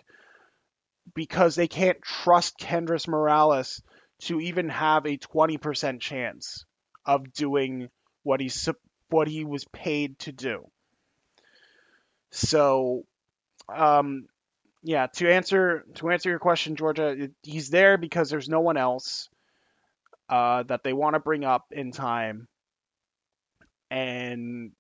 because 1.13 1.57
they 1.57 1.67
can't 1.67 2.01
trust 2.03 2.61
Kendrys 2.61 3.09
Morales 3.09 3.83
to 4.21 4.41
even 4.41 4.69
have 4.69 5.07
a 5.07 5.19
20% 5.19 6.01
chance 6.01 6.65
of 7.05 7.33
doing 7.33 7.89
what 8.23 8.39
he's 8.39 8.69
what 9.09 9.27
he 9.27 9.45
was 9.45 9.65
paid 9.65 10.17
to 10.21 10.31
do. 10.31 10.71
So, 12.31 13.03
um, 13.75 14.27
yeah, 14.85 15.09
to 15.15 15.29
answer 15.29 15.85
to 15.95 16.11
answer 16.11 16.31
your 16.31 16.39
question, 16.39 16.77
Georgia, 16.77 17.29
he's 17.43 17.71
there 17.71 17.99
because 17.99 18.31
there's 18.31 18.49
no 18.49 18.61
one 18.61 18.77
else 18.77 19.29
uh, 20.29 20.63
that 20.65 20.85
they 20.85 20.93
want 20.93 21.15
to 21.15 21.21
bring 21.21 21.45
up 21.45 21.67
in 21.73 21.91
time, 21.91 22.47
and 23.91 24.71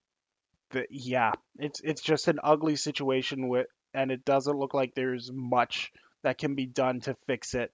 the, 0.71 0.87
yeah, 0.91 1.33
it's 1.59 1.81
it's 1.81 2.03
just 2.03 2.29
an 2.29 2.39
ugly 2.43 2.77
situation 2.77 3.49
with, 3.49 3.67
and 3.95 4.11
it 4.11 4.25
doesn't 4.25 4.59
look 4.59 4.75
like 4.75 4.95
there's 4.95 5.31
much 5.33 5.93
that 6.23 6.39
can 6.39 6.55
be 6.55 6.67
done 6.67 7.01
to 7.01 7.17
fix 7.27 7.55
it 7.55 7.73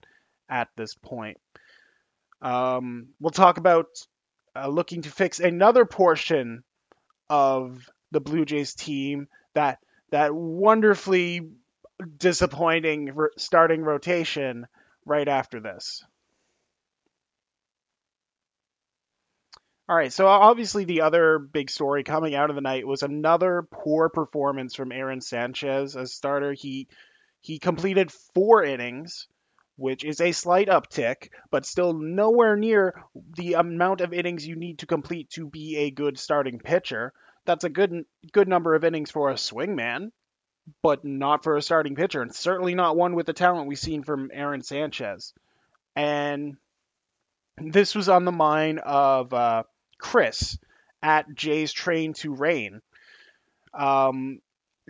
at 0.49 0.69
this 0.77 0.95
point. 0.95 1.39
Um, 2.43 3.09
we'll 3.21 3.31
talk 3.31 3.59
about 3.59 3.87
uh, 4.55 4.69
looking 4.69 5.03
to 5.03 5.11
fix 5.11 5.41
another 5.41 5.85
portion 5.85 6.63
of 7.29 7.89
the 8.11 8.21
Blue 8.21 8.45
Jays 8.45 8.75
team 8.75 9.29
that 9.55 9.79
that 10.11 10.35
wonderfully 10.35 11.49
disappointing 12.19 13.15
starting 13.37 13.83
rotation 13.83 14.67
right 15.07 15.27
after 15.27 15.61
this. 15.61 16.05
All 19.87 19.97
right, 19.97 20.13
so 20.13 20.27
obviously 20.27 20.85
the 20.85 21.03
other 21.03 21.39
big 21.39 21.69
story 21.69 22.05
coming 22.05 22.35
out 22.35 22.49
of 22.49 22.57
the 22.57 22.63
night 22.63 22.87
was 22.87 23.03
another 23.03 23.67
poor 23.71 24.09
performance 24.09 24.75
from 24.75 24.93
Aaron 24.93 25.21
Sanchez 25.21 25.95
as 25.95 26.13
starter. 26.13 26.55
He 26.55 26.89
he 27.43 27.59
completed 27.59 28.11
four 28.11 28.65
innings, 28.65 29.29
which 29.77 30.03
is 30.03 30.23
a 30.23 30.33
slight 30.33 30.69
uptick, 30.69 31.29
but 31.51 31.67
still 31.67 31.93
nowhere 31.93 32.57
near 32.57 33.05
the 33.37 33.55
amount 33.55 34.01
of 34.01 34.15
innings 34.15 34.47
you 34.47 34.57
need 34.57 34.79
to 34.79 34.87
complete 34.87 35.29
to 35.33 35.47
be 35.47 35.77
a 35.77 35.91
good 35.91 36.19
starting 36.19 36.61
pitcher. 36.61 37.13
That's 37.45 37.65
a 37.65 37.69
good 37.69 38.07
good 38.33 38.49
number 38.49 38.75
of 38.75 38.85
innings 38.85 39.11
for 39.11 39.29
a 39.29 39.35
swingman, 39.35 40.13
but 40.83 41.05
not 41.05 41.45
for 41.45 41.59
a 41.59 41.63
starting 41.63 41.95
pitcher, 41.95 42.23
and 42.23 42.35
certainly 42.35 42.75
not 42.75 42.97
one 42.97 43.15
with 43.15 43.27
the 43.27 43.35
talent 43.35 43.69
we've 43.69 43.79
seen 43.79 44.03
from 44.03 44.31
Aaron 44.33 44.63
Sanchez. 44.63 45.35
And 45.95 46.57
this 47.59 47.95
was 47.95 48.09
on 48.09 48.25
the 48.25 48.33
mind 48.33 48.81
of 48.81 49.35
uh, 49.35 49.65
Chris 50.05 50.59
at 51.03 51.35
Jay's 51.35 51.73
Train 51.73 52.13
to 52.13 52.35
Rain. 52.35 52.83
Um, 53.73 54.41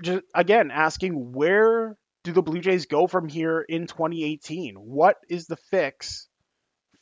just 0.02 0.25
again 0.35 0.73
asking 0.73 1.33
where 1.33 1.97
do 2.25 2.33
the 2.33 2.42
Blue 2.42 2.61
Jays 2.61 2.87
go 2.87 3.06
from 3.06 3.28
here 3.28 3.61
in 3.61 3.87
2018? 3.87 4.75
What 4.75 5.16
is 5.28 5.47
the 5.47 5.56
fix 5.71 6.26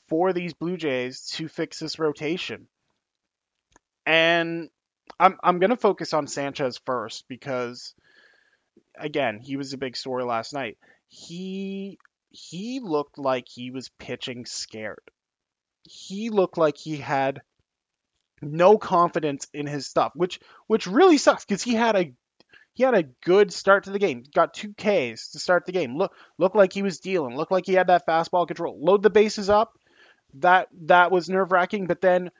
for 0.09 0.35
these 0.35 0.53
Blue 0.53 0.77
Jays 0.77 1.23
to 1.33 1.49
fix 1.49 1.79
this 1.79 1.99
rotation? 1.99 2.69
And 4.05 4.69
I'm 5.19 5.39
I'm 5.43 5.59
gonna 5.59 5.77
focus 5.77 6.13
on 6.13 6.27
Sanchez 6.27 6.79
first 6.85 7.25
because 7.29 7.95
again 8.95 9.39
he 9.39 9.57
was 9.57 9.73
a 9.73 9.79
big 9.79 9.97
story 9.97 10.25
last 10.25 10.53
night. 10.53 10.77
He 11.09 11.99
he 12.29 12.81
looked 12.81 13.17
like 13.17 13.49
he 13.49 13.71
was 13.71 13.89
pitching 13.99 14.45
scared. 14.45 15.11
He 15.85 16.29
looked 16.29 16.59
like 16.59 16.77
he 16.77 16.99
had 16.99 17.41
no 18.43 18.79
confidence 18.79 19.47
in 19.55 19.67
his 19.67 19.87
stuff, 19.87 20.13
which 20.15 20.41
which 20.67 20.87
really 20.87 21.19
sucks 21.19 21.45
because 21.45 21.63
he 21.63 21.75
had 21.75 21.97
a 21.97 22.13
he 22.75 22.85
had 22.85 22.95
a 22.95 23.03
good 23.25 23.53
start 23.53 23.85
to 23.85 23.91
the 23.91 23.99
game. 23.99 24.25
Got 24.35 24.55
two 24.55 24.73
Ks 24.75 25.31
to 25.31 25.39
start 25.39 25.67
the 25.67 25.73
game. 25.73 25.97
Look 25.97 26.13
looked 26.39 26.57
like 26.57 26.73
he 26.73 26.83
was 26.83 27.01
dealing. 27.01 27.37
Looked 27.37 27.53
like 27.53 27.67
he 27.67 27.75
had 27.75 27.89
that 27.89 28.07
fastball 28.07 28.47
control. 28.47 28.79
Load 28.83 29.03
the 29.03 29.11
bases 29.11 29.51
up. 29.51 29.79
That 30.35 30.69
that 30.87 31.11
was 31.11 31.29
nerve 31.29 31.53
wracking. 31.53 31.87
But 31.87 32.01
then 32.01 32.31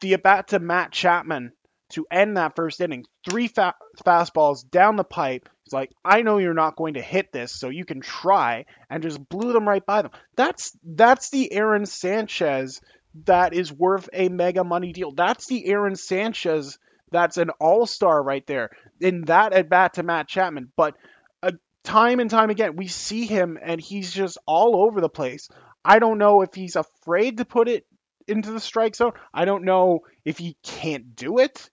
the 0.00 0.14
at 0.14 0.22
bat 0.22 0.48
to 0.48 0.58
Matt 0.58 0.92
Chapman 0.92 1.52
to 1.90 2.06
end 2.10 2.36
that 2.36 2.56
first 2.56 2.80
inning, 2.80 3.04
three 3.28 3.48
fa- 3.48 3.74
fastballs 4.04 4.68
down 4.68 4.96
the 4.96 5.04
pipe. 5.04 5.48
He's 5.64 5.72
like, 5.72 5.90
I 6.04 6.22
know 6.22 6.38
you're 6.38 6.54
not 6.54 6.76
going 6.76 6.94
to 6.94 7.02
hit 7.02 7.32
this, 7.32 7.52
so 7.52 7.68
you 7.68 7.84
can 7.84 8.00
try, 8.00 8.66
and 8.88 9.02
just 9.02 9.28
blew 9.28 9.52
them 9.52 9.68
right 9.68 9.84
by 9.84 10.02
them. 10.02 10.12
That's 10.36 10.76
that's 10.84 11.30
the 11.30 11.52
Aaron 11.52 11.86
Sanchez 11.86 12.80
that 13.26 13.54
is 13.54 13.72
worth 13.72 14.08
a 14.12 14.28
mega 14.28 14.64
money 14.64 14.92
deal. 14.92 15.12
That's 15.12 15.46
the 15.46 15.66
Aaron 15.66 15.96
Sanchez 15.96 16.78
that's 17.10 17.36
an 17.36 17.50
all 17.58 17.86
star 17.86 18.22
right 18.22 18.46
there 18.46 18.70
in 19.00 19.22
that 19.22 19.52
at 19.52 19.68
bat 19.68 19.94
to 19.94 20.02
Matt 20.02 20.28
Chapman. 20.28 20.70
But 20.76 20.96
uh, 21.42 21.52
time 21.82 22.20
and 22.20 22.30
time 22.30 22.50
again, 22.50 22.76
we 22.76 22.86
see 22.86 23.26
him 23.26 23.58
and 23.60 23.80
he's 23.80 24.12
just 24.12 24.38
all 24.46 24.76
over 24.76 25.00
the 25.00 25.08
place. 25.08 25.48
I 25.84 25.98
don't 25.98 26.18
know 26.18 26.42
if 26.42 26.54
he's 26.54 26.76
afraid 26.76 27.38
to 27.38 27.44
put 27.44 27.68
it 27.68 27.86
into 28.28 28.52
the 28.52 28.60
strike 28.60 28.94
zone. 28.94 29.12
I 29.34 29.44
don't 29.44 29.64
know 29.64 30.00
if 30.24 30.38
he 30.38 30.56
can't 30.62 31.16
do 31.16 31.38
it. 31.38 31.70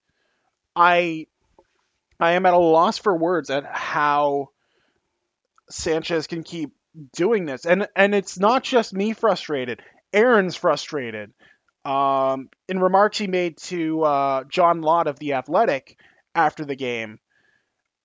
I 0.75 1.27
I 2.19 2.31
am 2.31 2.45
at 2.45 2.53
a 2.53 2.57
loss 2.57 2.97
for 2.97 3.15
words 3.15 3.49
at 3.49 3.65
how 3.65 4.49
Sanchez 5.69 6.25
can 6.25 6.43
keep 6.43 6.71
doing 7.15 7.45
this. 7.45 7.65
And 7.65 7.87
and 7.95 8.15
it's 8.15 8.39
not 8.39 8.63
just 8.63 8.93
me 8.93 9.13
frustrated. 9.13 9.81
Aaron's 10.13 10.55
frustrated. 10.55 11.33
Um, 11.85 12.49
in 12.67 12.79
remarks 12.79 13.17
he 13.17 13.27
made 13.27 13.57
to 13.57 14.03
uh, 14.03 14.43
John 14.45 14.81
Lott 14.81 15.07
of 15.07 15.19
The 15.19 15.33
Athletic 15.33 15.97
after 16.35 16.65
the 16.65 16.75
game, 16.75 17.19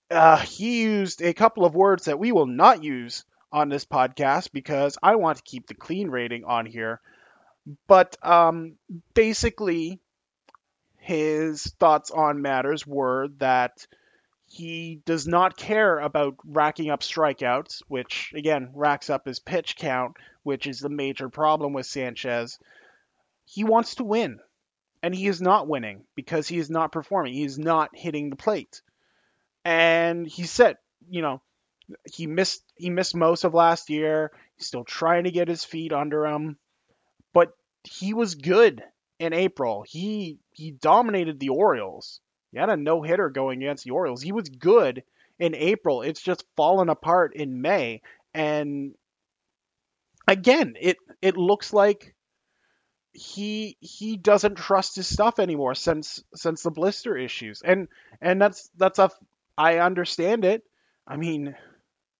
uh, 0.09 0.37
he 0.37 0.83
used 0.83 1.21
a 1.21 1.33
couple 1.33 1.65
of 1.65 1.75
words 1.75 2.05
that 2.05 2.19
we 2.19 2.31
will 2.31 2.45
not 2.45 2.83
use 2.83 3.25
on 3.51 3.69
this 3.69 3.85
podcast 3.85 4.51
because 4.51 4.97
I 5.03 5.15
want 5.15 5.37
to 5.37 5.43
keep 5.43 5.67
the 5.67 5.73
clean 5.73 6.09
rating 6.09 6.43
on 6.45 6.65
here. 6.65 7.01
But 7.87 8.17
um, 8.25 8.75
basically, 9.13 9.99
his 10.97 11.63
thoughts 11.79 12.11
on 12.11 12.41
matters 12.41 12.85
were 12.85 13.29
that 13.37 13.85
he 14.53 15.01
does 15.05 15.25
not 15.25 15.57
care 15.57 15.97
about 15.97 16.35
racking 16.45 16.91
up 16.91 17.01
strikeouts, 17.01 17.81
which 17.87 18.31
again 18.35 18.69
racks 18.75 19.09
up 19.09 19.25
his 19.25 19.39
pitch 19.39 19.75
count, 19.75 20.15
which 20.43 20.67
is 20.67 20.79
the 20.79 20.89
major 20.89 21.27
problem 21.27 21.73
with 21.73 21.87
Sanchez. 21.87 22.59
He 23.45 23.63
wants 23.63 23.95
to 23.95 24.03
win, 24.03 24.39
and 25.01 25.13
he 25.13 25.25
is 25.25 25.41
not 25.41 25.67
winning 25.67 26.03
because 26.13 26.47
he 26.47 26.59
is 26.59 26.69
not 26.69 26.91
performing. 26.91 27.33
He 27.33 27.43
is 27.43 27.57
not 27.57 27.95
hitting 27.95 28.29
the 28.29 28.35
plate. 28.35 28.83
And 29.65 30.27
he 30.27 30.43
said, 30.43 30.77
you 31.09 31.23
know, 31.23 31.41
he 32.05 32.27
missed 32.27 32.63
he 32.75 32.91
missed 32.91 33.15
most 33.15 33.45
of 33.45 33.55
last 33.55 33.89
year. 33.89 34.31
He's 34.55 34.67
still 34.67 34.83
trying 34.83 35.23
to 35.23 35.31
get 35.31 35.47
his 35.47 35.65
feet 35.65 35.91
under 35.91 36.27
him, 36.27 36.57
but 37.33 37.53
he 37.83 38.13
was 38.13 38.35
good 38.35 38.83
in 39.17 39.33
April. 39.33 39.83
He 39.87 40.37
he 40.51 40.69
dominated 40.69 41.39
the 41.39 41.49
Orioles. 41.49 42.19
He 42.53 42.59
had 42.59 42.69
a 42.69 42.77
no 42.77 43.01
hitter 43.01 43.29
going 43.29 43.63
against 43.63 43.83
the 43.83 43.91
Orioles. 43.91 44.21
He 44.21 44.31
was 44.31 44.47
good 44.47 45.03
in 45.39 45.55
April. 45.55 46.03
It's 46.03 46.21
just 46.21 46.45
fallen 46.55 46.87
apart 46.89 47.35
in 47.35 47.61
May. 47.61 48.01
And 48.33 48.93
again, 50.27 50.75
it 50.79 50.97
it 51.21 51.35
looks 51.35 51.73
like 51.73 52.15
he 53.11 53.75
he 53.79 54.17
doesn't 54.17 54.55
trust 54.55 54.95
his 54.95 55.07
stuff 55.07 55.39
anymore 55.39 55.73
since 55.75 56.23
since 56.35 56.61
the 56.61 56.71
blister 56.71 57.17
issues. 57.17 57.61
And 57.63 57.87
and 58.21 58.39
that's 58.39 58.69
that's 58.77 58.99
a 58.99 59.09
I 59.57 59.79
understand 59.79 60.45
it. 60.45 60.63
I 61.07 61.17
mean, 61.17 61.55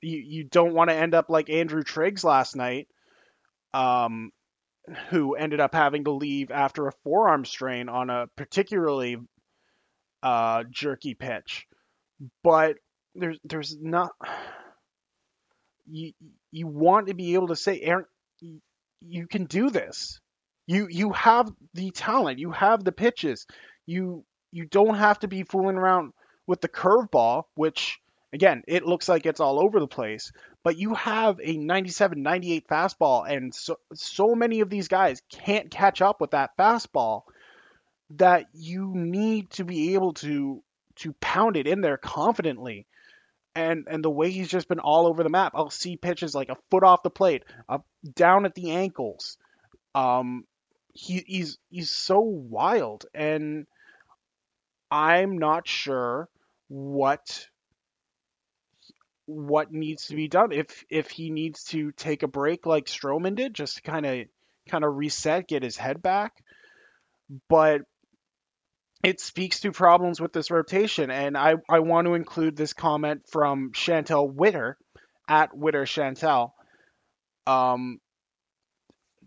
you 0.01 0.17
you 0.17 0.43
don't 0.45 0.73
want 0.73 0.89
to 0.89 0.95
end 0.95 1.13
up 1.13 1.29
like 1.29 1.51
Andrew 1.51 1.83
Triggs 1.83 2.23
last 2.23 2.55
night. 2.55 2.87
Um 3.73 4.31
who 5.09 5.35
ended 5.35 5.61
up 5.61 5.73
having 5.73 6.03
to 6.03 6.11
leave 6.11 6.51
after 6.51 6.87
a 6.87 6.91
forearm 7.03 7.45
strain 7.45 7.87
on 7.87 8.09
a 8.09 8.27
particularly 8.35 9.17
uh, 10.23 10.63
jerky 10.71 11.13
pitch, 11.13 11.67
but 12.43 12.77
there's 13.13 13.37
there's 13.43 13.77
not 13.79 14.11
you 15.85 16.13
you 16.51 16.65
want 16.65 17.07
to 17.07 17.13
be 17.13 17.35
able 17.35 17.47
to 17.47 17.55
say 17.55 17.79
Aaron 17.81 18.05
you 19.01 19.27
can 19.27 19.45
do 19.45 19.69
this. 19.69 20.19
You 20.65 20.87
you 20.89 21.11
have 21.11 21.51
the 21.73 21.91
talent, 21.91 22.39
you 22.39 22.51
have 22.51 22.83
the 22.83 22.93
pitches. 22.93 23.45
You 23.85 24.23
you 24.51 24.65
don't 24.65 24.95
have 24.95 25.19
to 25.19 25.27
be 25.27 25.43
fooling 25.43 25.75
around 25.75 26.13
with 26.47 26.61
the 26.61 26.69
curveball, 26.69 27.43
which 27.55 27.99
Again, 28.33 28.63
it 28.67 28.83
looks 28.83 29.07
like 29.07 29.27
it's 29.27 29.39
all 29.39 29.63
over 29.63 29.79
the 29.79 29.87
place, 29.87 30.31
but 30.63 30.75
you 30.75 30.95
have 30.95 31.39
a 31.43 31.55
97, 31.55 32.23
98 32.23 32.67
fastball, 32.67 33.29
and 33.29 33.53
so, 33.53 33.75
so 33.93 34.33
many 34.33 34.61
of 34.61 34.71
these 34.71 34.87
guys 34.87 35.21
can't 35.31 35.69
catch 35.69 36.01
up 36.01 36.19
with 36.19 36.31
that 36.31 36.57
fastball 36.57 37.21
that 38.17 38.45
you 38.53 38.91
need 38.93 39.49
to 39.51 39.63
be 39.63 39.93
able 39.93 40.13
to 40.13 40.63
to 40.95 41.13
pound 41.13 41.57
it 41.57 41.67
in 41.67 41.81
there 41.81 41.97
confidently. 41.97 42.85
And 43.55 43.87
and 43.87 44.03
the 44.03 44.09
way 44.09 44.31
he's 44.31 44.49
just 44.49 44.67
been 44.67 44.79
all 44.79 45.07
over 45.07 45.23
the 45.23 45.29
map, 45.29 45.53
I'll 45.55 45.69
see 45.69 45.95
pitches 45.95 46.33
like 46.33 46.49
a 46.49 46.57
foot 46.71 46.83
off 46.83 47.03
the 47.03 47.11
plate, 47.11 47.43
up 47.69 47.85
down 48.15 48.45
at 48.45 48.55
the 48.55 48.71
ankles. 48.71 49.37
Um, 49.93 50.45
he, 50.93 51.23
he's 51.25 51.57
he's 51.69 51.91
so 51.91 52.19
wild, 52.19 53.05
and 53.13 53.67
I'm 54.89 55.37
not 55.37 55.67
sure 55.67 56.29
what 56.67 57.47
what 59.25 59.71
needs 59.71 60.07
to 60.07 60.15
be 60.15 60.27
done 60.27 60.51
if 60.51 60.83
if 60.89 61.09
he 61.09 61.29
needs 61.29 61.63
to 61.65 61.91
take 61.91 62.23
a 62.23 62.27
break 62.27 62.65
like 62.65 62.85
Stroman 62.85 63.35
did, 63.35 63.53
just 63.53 63.75
to 63.75 63.81
kind 63.83 64.05
of 64.05 64.25
kind 64.67 64.83
of 64.83 64.95
reset, 64.95 65.47
get 65.47 65.61
his 65.61 65.77
head 65.77 66.01
back. 66.01 66.43
But 67.49 67.81
it 69.03 69.19
speaks 69.19 69.59
to 69.59 69.71
problems 69.71 70.21
with 70.21 70.31
this 70.31 70.49
rotation, 70.49 71.11
and 71.11 71.37
I 71.37 71.55
I 71.69 71.79
want 71.79 72.07
to 72.07 72.13
include 72.13 72.55
this 72.55 72.73
comment 72.73 73.23
from 73.29 73.71
Chantel 73.73 74.33
Witter 74.33 74.77
at 75.27 75.55
Witter 75.55 75.83
Chantel. 75.83 76.51
Um, 77.45 77.99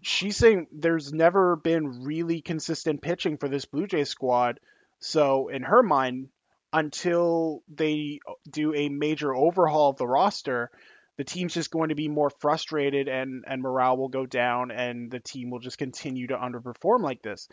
she's 0.01 0.37
saying 0.37 0.69
there's 0.73 1.13
never 1.13 1.57
been 1.57 2.05
really 2.05 2.41
consistent 2.41 3.03
pitching 3.03 3.37
for 3.37 3.49
this 3.49 3.67
Blue 3.67 3.87
Jay 3.87 4.05
squad. 4.05 4.61
So 5.01 5.49
in 5.49 5.63
her 5.63 5.83
mind, 5.83 6.29
until 6.73 7.63
they 7.69 8.21
do 8.51 8.75
a 8.75 8.89
major 8.89 9.35
overhaul 9.35 9.91
of 9.91 9.99
the 9.99 10.07
roster, 10.07 10.71
the 11.19 11.25
team's 11.25 11.55
just 11.55 11.71
going 11.71 11.91
to 11.91 11.95
be 11.95 12.09
more 12.09 12.31
frustrated 12.31 13.09
and, 13.09 13.45
and 13.47 13.63
morale 13.63 13.97
will 13.97 14.09
go 14.09 14.27
down 14.27 14.71
and 14.71 15.11
the 15.11 15.21
team 15.21 15.51
will 15.51 15.59
just 15.59 15.79
continue 15.79 16.27
to 16.29 16.37
underperform 16.37 17.01
like 17.01 17.23
this. 17.23 17.49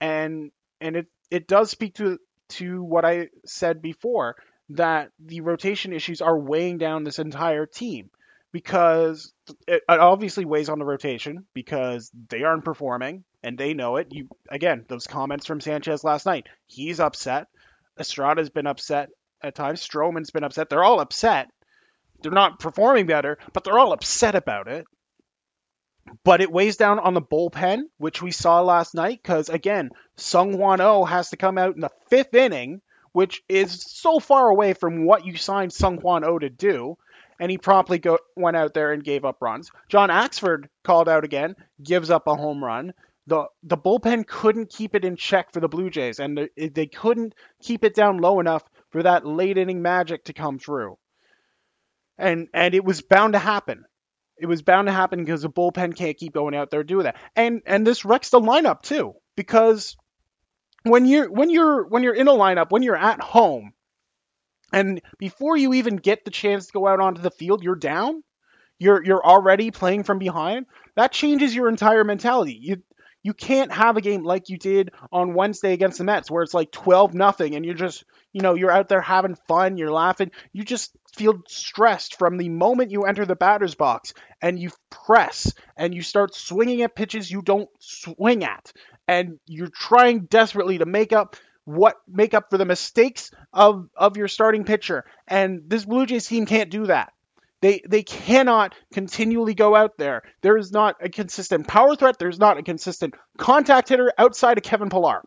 And 0.00 0.50
and 0.80 0.96
it, 0.96 1.06
it 1.32 1.48
does 1.48 1.70
speak 1.70 1.94
to 1.94 2.18
to 2.50 2.82
what 2.82 3.06
I 3.06 3.28
said 3.46 3.80
before 3.80 4.36
that 4.68 5.10
the 5.18 5.40
rotation 5.40 5.94
issues 5.94 6.20
are 6.20 6.38
weighing 6.38 6.76
down 6.76 7.04
this 7.04 7.18
entire 7.18 7.64
team 7.64 8.10
because 8.52 9.32
it, 9.66 9.82
obviously 9.88 10.44
weighs 10.44 10.68
on 10.68 10.78
the 10.78 10.84
rotation 10.84 11.46
because 11.54 12.10
they 12.28 12.42
aren't 12.42 12.66
performing 12.66 13.24
and 13.42 13.56
they 13.56 13.72
know 13.72 13.96
it. 13.96 14.08
You 14.10 14.28
again, 14.50 14.84
those 14.88 15.06
comments 15.06 15.46
from 15.46 15.62
Sanchez 15.62 16.04
last 16.04 16.26
night. 16.26 16.48
He's 16.66 17.00
upset. 17.00 17.46
Estrada's 17.98 18.50
been 18.50 18.66
upset 18.66 19.08
at 19.42 19.54
times. 19.54 19.86
Stroman's 19.86 20.30
been 20.30 20.44
upset. 20.44 20.68
They're 20.68 20.84
all 20.84 21.00
upset. 21.00 21.48
They're 22.22 22.30
not 22.30 22.60
performing 22.60 23.06
better, 23.06 23.38
but 23.54 23.64
they're 23.64 23.78
all 23.78 23.94
upset 23.94 24.34
about 24.34 24.68
it. 24.68 24.86
But 26.24 26.40
it 26.40 26.52
weighs 26.52 26.76
down 26.76 26.98
on 26.98 27.14
the 27.14 27.22
bullpen, 27.22 27.82
which 27.98 28.22
we 28.22 28.30
saw 28.30 28.60
last 28.60 28.94
night, 28.94 29.20
because 29.22 29.48
again, 29.48 29.90
Sung 30.16 30.54
Hwan 30.54 30.80
Oh 30.80 31.04
has 31.04 31.30
to 31.30 31.36
come 31.36 31.58
out 31.58 31.74
in 31.74 31.80
the 31.80 31.90
fifth 32.10 32.34
inning, 32.34 32.80
which 33.12 33.42
is 33.48 33.84
so 33.88 34.18
far 34.18 34.48
away 34.48 34.74
from 34.74 35.04
what 35.04 35.24
you 35.24 35.36
signed 35.36 35.72
Sung 35.72 35.98
Hwan 35.98 36.24
Oh 36.24 36.38
to 36.38 36.50
do 36.50 36.96
and 37.40 37.50
he 37.50 37.58
promptly 37.58 37.98
go, 37.98 38.18
went 38.36 38.56
out 38.56 38.72
there 38.74 38.92
and 38.92 39.02
gave 39.02 39.24
up 39.24 39.40
runs. 39.40 39.70
John 39.88 40.10
Axford 40.10 40.68
called 40.84 41.08
out 41.08 41.24
again, 41.24 41.56
gives 41.82 42.10
up 42.10 42.26
a 42.26 42.36
home 42.36 42.62
run 42.62 42.92
the 43.26 43.46
the 43.62 43.76
bullpen 43.76 44.26
couldn't 44.26 44.70
keep 44.70 44.94
it 44.94 45.04
in 45.04 45.16
check 45.16 45.52
for 45.52 45.60
the 45.60 45.68
Blue 45.68 45.90
Jays, 45.90 46.18
and 46.18 46.36
the, 46.36 46.68
they 46.68 46.86
couldn't 46.86 47.34
keep 47.62 47.84
it 47.84 47.94
down 47.94 48.18
low 48.18 48.40
enough 48.40 48.64
for 48.90 49.02
that 49.02 49.26
late 49.26 49.58
inning 49.58 49.82
magic 49.82 50.24
to 50.24 50.32
come 50.32 50.58
through. 50.58 50.98
And 52.18 52.48
and 52.52 52.74
it 52.74 52.84
was 52.84 53.02
bound 53.02 53.34
to 53.34 53.38
happen. 53.38 53.84
It 54.42 54.46
was 54.46 54.62
bound 54.62 54.88
to 54.88 54.92
happen 54.92 55.20
because 55.20 55.42
the 55.42 55.48
bullpen 55.48 55.94
can't 55.94 56.16
keep 56.16 56.34
going 56.34 56.56
out 56.56 56.70
there 56.70 56.82
doing 56.82 57.04
that. 57.04 57.16
And 57.36 57.62
and 57.64 57.86
this 57.86 58.04
wrecks 58.04 58.30
the 58.30 58.40
lineup 58.40 58.82
too, 58.82 59.14
because 59.36 59.96
when 60.82 61.06
you're 61.06 61.30
when 61.30 61.48
you're 61.48 61.86
when 61.86 62.02
you're 62.02 62.14
in 62.14 62.26
a 62.26 62.32
lineup, 62.32 62.70
when 62.70 62.82
you're 62.82 62.96
at 62.96 63.20
home, 63.20 63.72
and 64.72 65.00
before 65.18 65.56
you 65.56 65.74
even 65.74 65.96
get 65.96 66.24
the 66.24 66.32
chance 66.32 66.66
to 66.66 66.72
go 66.72 66.88
out 66.88 66.98
onto 66.98 67.22
the 67.22 67.30
field, 67.30 67.62
you're 67.62 67.76
down. 67.76 68.24
You're 68.80 69.04
you're 69.04 69.24
already 69.24 69.70
playing 69.70 70.02
from 70.02 70.18
behind. 70.18 70.66
That 70.96 71.12
changes 71.12 71.54
your 71.54 71.68
entire 71.68 72.02
mentality. 72.02 72.58
You 72.60 72.82
you 73.22 73.34
can't 73.34 73.72
have 73.72 73.96
a 73.96 74.00
game 74.00 74.24
like 74.24 74.48
you 74.48 74.58
did 74.58 74.90
on 75.12 75.34
Wednesday 75.34 75.72
against 75.72 75.98
the 75.98 76.04
Mets 76.04 76.30
where 76.30 76.42
it's 76.42 76.54
like 76.54 76.72
12 76.72 77.14
nothing 77.14 77.54
and 77.54 77.64
you're 77.64 77.74
just, 77.74 78.04
you 78.32 78.40
know, 78.40 78.54
you're 78.54 78.70
out 78.70 78.88
there 78.88 79.00
having 79.00 79.36
fun, 79.46 79.76
you're 79.76 79.92
laughing. 79.92 80.30
You 80.52 80.64
just 80.64 80.90
feel 81.14 81.42
stressed 81.46 82.18
from 82.18 82.36
the 82.36 82.48
moment 82.48 82.90
you 82.90 83.02
enter 83.02 83.24
the 83.24 83.36
batter's 83.36 83.74
box 83.74 84.14
and 84.40 84.58
you 84.58 84.70
press 84.90 85.52
and 85.76 85.94
you 85.94 86.02
start 86.02 86.34
swinging 86.34 86.82
at 86.82 86.96
pitches 86.96 87.30
you 87.30 87.42
don't 87.42 87.68
swing 87.78 88.44
at 88.44 88.72
and 89.06 89.38
you're 89.46 89.68
trying 89.68 90.20
desperately 90.20 90.78
to 90.78 90.86
make 90.86 91.12
up 91.12 91.36
what 91.64 91.96
make 92.08 92.34
up 92.34 92.50
for 92.50 92.58
the 92.58 92.64
mistakes 92.64 93.30
of 93.52 93.88
of 93.96 94.16
your 94.16 94.26
starting 94.26 94.64
pitcher 94.64 95.04
and 95.28 95.62
this 95.68 95.84
Blue 95.84 96.06
Jays 96.06 96.26
team 96.26 96.46
can't 96.46 96.70
do 96.70 96.86
that. 96.86 97.12
They 97.62 97.80
they 97.88 98.02
cannot 98.02 98.74
continually 98.92 99.54
go 99.54 99.74
out 99.76 99.96
there. 99.96 100.22
There 100.42 100.58
is 100.58 100.72
not 100.72 100.96
a 101.00 101.08
consistent 101.08 101.68
power 101.68 101.94
threat. 101.94 102.18
There's 102.18 102.38
not 102.38 102.58
a 102.58 102.62
consistent 102.62 103.14
contact 103.38 103.88
hitter 103.88 104.12
outside 104.18 104.58
of 104.58 104.64
Kevin 104.64 104.90
Pillar. 104.90 105.22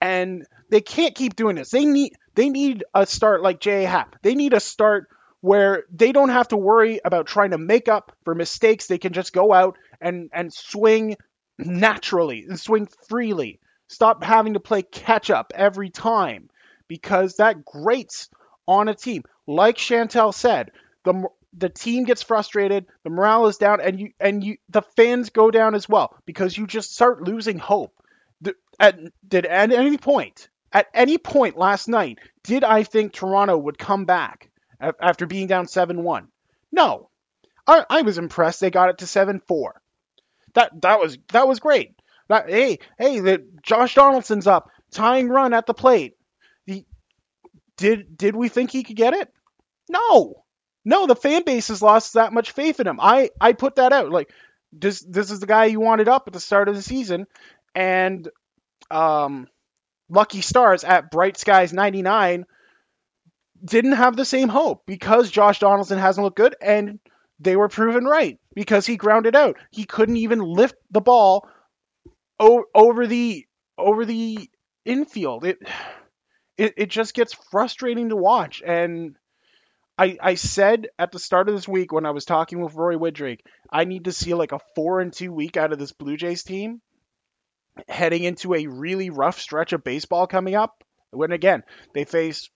And 0.00 0.46
they 0.70 0.80
can't 0.80 1.16
keep 1.16 1.34
doing 1.34 1.56
this. 1.56 1.70
They 1.70 1.84
need 1.84 2.12
they 2.36 2.48
need 2.48 2.84
a 2.94 3.04
start 3.06 3.42
like 3.42 3.58
J. 3.58 3.82
Happ. 3.82 4.16
They 4.22 4.36
need 4.36 4.54
a 4.54 4.60
start 4.60 5.08
where 5.40 5.84
they 5.92 6.12
don't 6.12 6.28
have 6.28 6.48
to 6.48 6.56
worry 6.56 7.00
about 7.04 7.26
trying 7.26 7.50
to 7.50 7.58
make 7.58 7.88
up 7.88 8.12
for 8.24 8.36
mistakes. 8.36 8.86
They 8.86 8.98
can 8.98 9.12
just 9.12 9.32
go 9.32 9.52
out 9.52 9.76
and 10.00 10.30
and 10.32 10.54
swing 10.54 11.16
naturally 11.58 12.44
and 12.48 12.58
swing 12.58 12.86
freely. 13.08 13.58
Stop 13.88 14.22
having 14.22 14.54
to 14.54 14.60
play 14.60 14.82
catch 14.82 15.28
up 15.28 15.52
every 15.56 15.90
time 15.90 16.50
because 16.86 17.36
that 17.36 17.64
grates 17.64 18.28
on 18.68 18.88
a 18.88 18.94
team. 18.94 19.24
Like 19.48 19.76
Chantel 19.76 20.32
said, 20.32 20.70
the 21.04 21.28
the 21.56 21.68
team 21.68 22.04
gets 22.04 22.22
frustrated, 22.22 22.86
the 23.04 23.10
morale 23.10 23.46
is 23.46 23.56
down, 23.56 23.80
and 23.80 23.98
you 23.98 24.10
and 24.20 24.44
you 24.44 24.58
the 24.68 24.82
fans 24.82 25.30
go 25.30 25.50
down 25.50 25.74
as 25.74 25.88
well 25.88 26.16
because 26.26 26.56
you 26.56 26.66
just 26.66 26.94
start 26.94 27.22
losing 27.22 27.58
hope. 27.58 27.94
At, 28.80 28.96
did 29.26 29.44
at 29.44 29.72
any 29.72 29.98
point, 29.98 30.48
at 30.72 30.86
any 30.94 31.18
point 31.18 31.56
last 31.56 31.88
night, 31.88 32.18
did 32.44 32.62
I 32.62 32.84
think 32.84 33.12
Toronto 33.12 33.58
would 33.58 33.76
come 33.76 34.04
back 34.04 34.50
after 34.80 35.26
being 35.26 35.48
down 35.48 35.66
seven 35.66 36.04
one? 36.04 36.28
No, 36.70 37.10
I, 37.66 37.84
I 37.90 38.02
was 38.02 38.18
impressed. 38.18 38.60
They 38.60 38.70
got 38.70 38.90
it 38.90 38.98
to 38.98 39.06
seven 39.06 39.40
four. 39.40 39.80
That 40.54 40.80
that 40.82 41.00
was 41.00 41.18
that 41.32 41.48
was 41.48 41.58
great. 41.58 41.94
That, 42.28 42.48
hey 42.48 42.78
hey, 42.98 43.18
the 43.20 43.44
Josh 43.62 43.94
Donaldson's 43.96 44.46
up, 44.46 44.70
tying 44.92 45.28
run 45.28 45.54
at 45.54 45.66
the 45.66 45.74
plate. 45.74 46.14
Did 47.78 48.16
did 48.16 48.36
we 48.36 48.48
think 48.48 48.70
he 48.70 48.82
could 48.82 48.96
get 48.96 49.14
it? 49.14 49.32
No, 49.88 50.44
no, 50.88 51.06
the 51.06 51.14
fan 51.14 51.42
base 51.44 51.68
has 51.68 51.82
lost 51.82 52.14
that 52.14 52.32
much 52.32 52.52
faith 52.52 52.80
in 52.80 52.86
him. 52.86 52.98
I 52.98 53.28
I 53.38 53.52
put 53.52 53.76
that 53.76 53.92
out 53.92 54.10
like 54.10 54.30
this 54.72 55.00
this 55.00 55.30
is 55.30 55.38
the 55.38 55.46
guy 55.46 55.66
you 55.66 55.80
wanted 55.80 56.08
up 56.08 56.24
at 56.26 56.32
the 56.32 56.40
start 56.40 56.70
of 56.70 56.74
the 56.74 56.82
season, 56.82 57.26
and 57.74 58.26
um, 58.90 59.48
Lucky 60.08 60.40
Stars 60.40 60.84
at 60.84 61.10
Bright 61.10 61.36
Skies 61.36 61.74
99 61.74 62.46
didn't 63.62 63.92
have 63.92 64.16
the 64.16 64.24
same 64.24 64.48
hope 64.48 64.84
because 64.86 65.30
Josh 65.30 65.58
Donaldson 65.58 65.98
hasn't 65.98 66.24
looked 66.24 66.38
good, 66.38 66.56
and 66.58 67.00
they 67.38 67.54
were 67.54 67.68
proven 67.68 68.06
right 68.06 68.38
because 68.54 68.86
he 68.86 68.96
grounded 68.96 69.36
out. 69.36 69.58
He 69.70 69.84
couldn't 69.84 70.16
even 70.16 70.40
lift 70.40 70.76
the 70.90 71.02
ball 71.02 71.46
o- 72.40 72.64
over 72.74 73.06
the 73.06 73.46
over 73.76 74.06
the 74.06 74.48
infield. 74.86 75.44
It, 75.44 75.58
it 76.56 76.72
it 76.78 76.86
just 76.86 77.12
gets 77.12 77.34
frustrating 77.34 78.08
to 78.08 78.16
watch, 78.16 78.62
and 78.66 79.16
I, 79.98 80.16
I 80.22 80.34
said 80.34 80.88
at 80.98 81.10
the 81.10 81.18
start 81.18 81.48
of 81.48 81.54
this 81.54 81.66
week 81.66 81.92
when 81.92 82.06
I 82.06 82.12
was 82.12 82.24
talking 82.24 82.60
with 82.60 82.74
Roy 82.74 82.94
Woodrake, 82.94 83.40
I 83.70 83.84
need 83.84 84.04
to 84.04 84.12
see 84.12 84.32
like 84.32 84.52
a 84.52 84.60
four 84.76 85.00
and 85.00 85.12
two 85.12 85.32
week 85.32 85.56
out 85.56 85.72
of 85.72 85.78
this 85.78 85.92
Blue 85.92 86.16
Jays 86.16 86.44
team 86.44 86.80
heading 87.88 88.24
into 88.24 88.54
a 88.54 88.66
really 88.66 89.10
rough 89.10 89.40
stretch 89.40 89.72
of 89.72 89.84
baseball 89.84 90.26
coming 90.26 90.54
up. 90.54 90.84
When 91.10 91.32
again, 91.32 91.64
they 91.94 92.04
face 92.04 92.48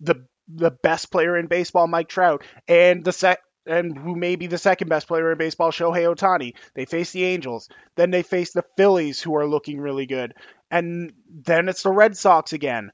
the 0.00 0.26
the 0.48 0.70
best 0.70 1.10
player 1.12 1.36
in 1.36 1.46
baseball, 1.46 1.86
Mike 1.86 2.08
Trout, 2.08 2.42
and 2.66 3.04
the 3.04 3.12
sec 3.12 3.40
and 3.66 3.98
who 3.98 4.16
may 4.16 4.36
be 4.36 4.46
the 4.46 4.56
second 4.56 4.88
best 4.88 5.06
player 5.06 5.30
in 5.30 5.36
baseball, 5.36 5.70
Shohei 5.70 6.14
Ohtani. 6.14 6.54
They 6.74 6.86
face 6.86 7.12
the 7.12 7.24
Angels. 7.24 7.68
Then 7.96 8.10
they 8.10 8.22
face 8.22 8.52
the 8.52 8.64
Phillies, 8.78 9.20
who 9.20 9.36
are 9.36 9.46
looking 9.46 9.78
really 9.78 10.06
good. 10.06 10.32
And 10.70 11.12
then 11.28 11.68
it's 11.68 11.82
the 11.82 11.92
Red 11.92 12.16
Sox 12.16 12.54
again. 12.54 12.92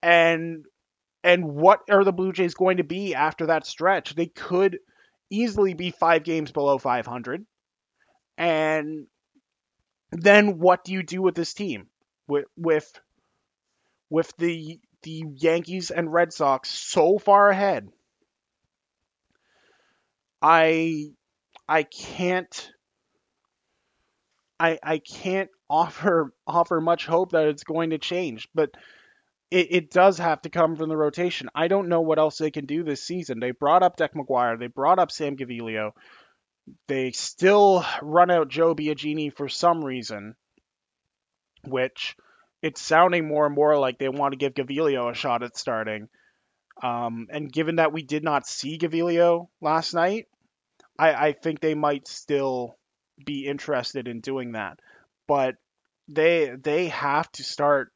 And 0.00 0.64
and 1.24 1.44
what 1.44 1.80
are 1.90 2.04
the 2.04 2.12
Blue 2.12 2.32
Jays 2.32 2.54
going 2.54 2.78
to 2.78 2.84
be 2.84 3.14
after 3.14 3.46
that 3.46 3.66
stretch? 3.66 4.14
They 4.14 4.26
could 4.26 4.78
easily 5.30 5.74
be 5.74 5.90
five 5.90 6.24
games 6.24 6.52
below 6.52 6.78
500. 6.78 7.46
And 8.38 9.06
then 10.10 10.58
what 10.58 10.84
do 10.84 10.92
you 10.92 11.02
do 11.02 11.22
with 11.22 11.34
this 11.34 11.54
team? 11.54 11.86
With 12.26 12.46
with 12.56 12.92
with 14.10 14.32
the 14.36 14.78
the 15.02 15.24
Yankees 15.36 15.90
and 15.90 16.12
Red 16.12 16.32
Sox 16.32 16.68
so 16.68 17.18
far 17.18 17.48
ahead. 17.50 17.88
I 20.40 21.12
I 21.68 21.84
can't 21.84 22.72
I 24.58 24.78
I 24.82 24.98
can't 24.98 25.50
offer 25.70 26.34
offer 26.46 26.80
much 26.80 27.06
hope 27.06 27.32
that 27.32 27.48
it's 27.48 27.64
going 27.64 27.90
to 27.90 27.98
change, 27.98 28.48
but 28.54 28.70
it, 29.52 29.68
it 29.70 29.90
does 29.90 30.16
have 30.16 30.40
to 30.42 30.48
come 30.48 30.76
from 30.76 30.88
the 30.88 30.96
rotation. 30.96 31.50
I 31.54 31.68
don't 31.68 31.88
know 31.88 32.00
what 32.00 32.18
else 32.18 32.38
they 32.38 32.50
can 32.50 32.64
do 32.64 32.82
this 32.82 33.02
season. 33.02 33.38
They 33.38 33.50
brought 33.50 33.82
up 33.82 33.96
Deck 33.96 34.14
McGuire, 34.14 34.58
they 34.58 34.66
brought 34.66 34.98
up 34.98 35.12
Sam 35.12 35.36
Gaviglio. 35.36 35.92
They 36.88 37.10
still 37.10 37.84
run 38.00 38.30
out 38.30 38.48
Joe 38.48 38.74
Biagini 38.74 39.34
for 39.34 39.48
some 39.48 39.84
reason, 39.84 40.36
which 41.66 42.16
it's 42.62 42.80
sounding 42.80 43.28
more 43.28 43.44
and 43.44 43.54
more 43.54 43.76
like 43.78 43.98
they 43.98 44.08
want 44.08 44.32
to 44.32 44.38
give 44.38 44.54
Gaviglio 44.54 45.10
a 45.10 45.14
shot 45.14 45.42
at 45.42 45.56
starting. 45.56 46.08
Um, 46.82 47.26
and 47.30 47.52
given 47.52 47.76
that 47.76 47.92
we 47.92 48.02
did 48.02 48.24
not 48.24 48.46
see 48.46 48.78
Gaviglio 48.78 49.48
last 49.60 49.92
night, 49.92 50.28
I, 50.98 51.14
I 51.14 51.32
think 51.32 51.60
they 51.60 51.74
might 51.74 52.08
still 52.08 52.78
be 53.22 53.46
interested 53.46 54.08
in 54.08 54.20
doing 54.20 54.52
that. 54.52 54.78
But 55.28 55.56
they 56.08 56.54
they 56.62 56.88
have 56.88 57.30
to 57.32 57.42
start 57.42 57.91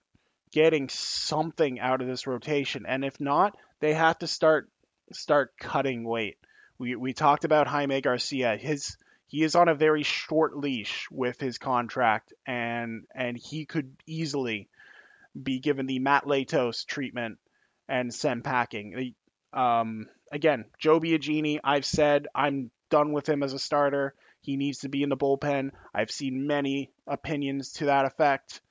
getting 0.56 0.88
something 0.88 1.78
out 1.80 2.00
of 2.00 2.06
this 2.06 2.26
rotation, 2.26 2.86
and 2.88 3.04
if 3.04 3.20
not, 3.20 3.54
they 3.80 3.92
have 3.92 4.18
to 4.18 4.26
start 4.26 4.70
start 5.12 5.52
cutting 5.58 6.02
weight. 6.02 6.38
We 6.78 6.96
we 6.96 7.12
talked 7.12 7.44
about 7.44 7.66
Jaime 7.66 8.00
Garcia. 8.00 8.56
His 8.56 8.96
he 9.26 9.42
is 9.42 9.54
on 9.54 9.68
a 9.68 9.74
very 9.74 10.02
short 10.02 10.56
leash 10.56 11.08
with 11.10 11.38
his 11.38 11.58
contract, 11.58 12.32
and 12.46 13.04
and 13.14 13.36
he 13.36 13.66
could 13.66 13.94
easily 14.06 14.70
be 15.40 15.58
given 15.58 15.84
the 15.84 15.98
Matt 15.98 16.24
Latos 16.24 16.86
treatment 16.86 17.36
and 17.86 18.14
sent 18.14 18.42
packing. 18.42 19.14
Um, 19.52 20.08
again, 20.32 20.64
Joe 20.78 21.00
Biagini, 21.00 21.60
I've 21.62 21.84
said 21.84 22.28
I'm 22.34 22.70
done 22.88 23.12
with 23.12 23.28
him 23.28 23.42
as 23.42 23.52
a 23.52 23.58
starter. 23.58 24.14
He 24.40 24.56
needs 24.56 24.78
to 24.78 24.88
be 24.88 25.02
in 25.02 25.10
the 25.10 25.18
bullpen. 25.18 25.72
I've 25.94 26.10
seen 26.10 26.46
many 26.46 26.92
opinions 27.06 27.72
to 27.74 27.86
that 27.86 28.06
effect. 28.06 28.62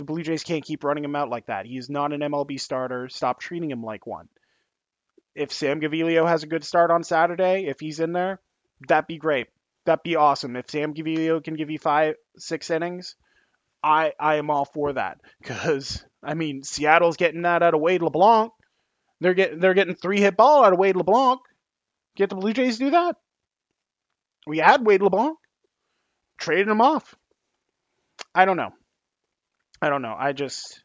The 0.00 0.04
Blue 0.04 0.22
Jays 0.22 0.44
can't 0.44 0.64
keep 0.64 0.82
running 0.82 1.04
him 1.04 1.14
out 1.14 1.28
like 1.28 1.44
that. 1.46 1.66
He's 1.66 1.90
not 1.90 2.14
an 2.14 2.22
MLB 2.22 2.58
starter. 2.58 3.10
Stop 3.10 3.38
treating 3.38 3.70
him 3.70 3.82
like 3.82 4.06
one. 4.06 4.30
If 5.34 5.52
Sam 5.52 5.78
Gaviglio 5.78 6.26
has 6.26 6.42
a 6.42 6.46
good 6.46 6.64
start 6.64 6.90
on 6.90 7.04
Saturday, 7.04 7.66
if 7.66 7.80
he's 7.80 8.00
in 8.00 8.14
there, 8.14 8.40
that'd 8.88 9.06
be 9.06 9.18
great. 9.18 9.48
That'd 9.84 10.02
be 10.02 10.16
awesome. 10.16 10.56
If 10.56 10.70
Sam 10.70 10.94
Gaviglio 10.94 11.44
can 11.44 11.52
give 11.52 11.68
you 11.68 11.78
five, 11.78 12.14
six 12.38 12.70
innings, 12.70 13.14
I 13.84 14.14
I 14.18 14.36
am 14.36 14.48
all 14.48 14.64
for 14.64 14.94
that. 14.94 15.20
Because 15.38 16.02
I 16.22 16.32
mean, 16.32 16.62
Seattle's 16.62 17.18
getting 17.18 17.42
that 17.42 17.62
out 17.62 17.74
of 17.74 17.82
Wade 17.82 18.00
LeBlanc. 18.00 18.52
They're 19.20 19.34
getting 19.34 19.60
they're 19.60 19.74
getting 19.74 19.96
three 19.96 20.20
hit 20.20 20.34
ball 20.34 20.64
out 20.64 20.72
of 20.72 20.78
Wade 20.78 20.96
LeBlanc. 20.96 21.40
Get 22.16 22.30
the 22.30 22.36
Blue 22.36 22.54
Jays 22.54 22.78
do 22.78 22.88
that? 22.92 23.16
We 24.46 24.56
had 24.56 24.86
Wade 24.86 25.02
LeBlanc, 25.02 25.36
traded 26.38 26.68
him 26.68 26.80
off. 26.80 27.14
I 28.34 28.46
don't 28.46 28.56
know. 28.56 28.72
I 29.82 29.88
don't 29.88 30.02
know. 30.02 30.16
I 30.18 30.32
just 30.32 30.82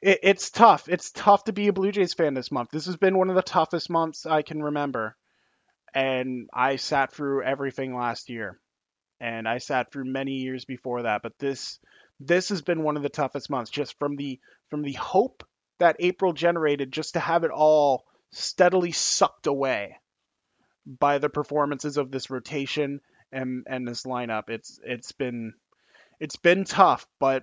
it, 0.00 0.20
it's 0.22 0.50
tough. 0.50 0.88
It's 0.88 1.10
tough 1.10 1.44
to 1.44 1.52
be 1.52 1.68
a 1.68 1.72
Blue 1.72 1.92
Jays 1.92 2.14
fan 2.14 2.34
this 2.34 2.52
month. 2.52 2.70
This 2.70 2.86
has 2.86 2.96
been 2.96 3.18
one 3.18 3.28
of 3.28 3.36
the 3.36 3.42
toughest 3.42 3.90
months 3.90 4.26
I 4.26 4.42
can 4.42 4.62
remember, 4.62 5.16
and 5.94 6.48
I 6.52 6.76
sat 6.76 7.12
through 7.12 7.42
everything 7.42 7.94
last 7.94 8.30
year, 8.30 8.58
and 9.20 9.48
I 9.48 9.58
sat 9.58 9.92
through 9.92 10.04
many 10.04 10.32
years 10.32 10.64
before 10.64 11.02
that. 11.02 11.22
But 11.22 11.38
this 11.38 11.78
this 12.20 12.48
has 12.48 12.62
been 12.62 12.82
one 12.82 12.96
of 12.96 13.02
the 13.02 13.08
toughest 13.08 13.50
months, 13.50 13.70
just 13.70 13.98
from 13.98 14.16
the 14.16 14.40
from 14.70 14.82
the 14.82 14.94
hope 14.94 15.44
that 15.78 15.96
April 15.98 16.32
generated, 16.32 16.92
just 16.92 17.14
to 17.14 17.20
have 17.20 17.44
it 17.44 17.50
all 17.50 18.04
steadily 18.32 18.92
sucked 18.92 19.46
away 19.46 19.96
by 20.86 21.18
the 21.18 21.28
performances 21.28 21.96
of 21.96 22.10
this 22.10 22.30
rotation 22.30 23.00
and 23.32 23.66
and 23.68 23.86
this 23.86 24.04
lineup. 24.04 24.48
It's 24.48 24.80
it's 24.84 25.12
been 25.12 25.52
it's 26.20 26.36
been 26.36 26.64
tough, 26.64 27.06
but 27.18 27.42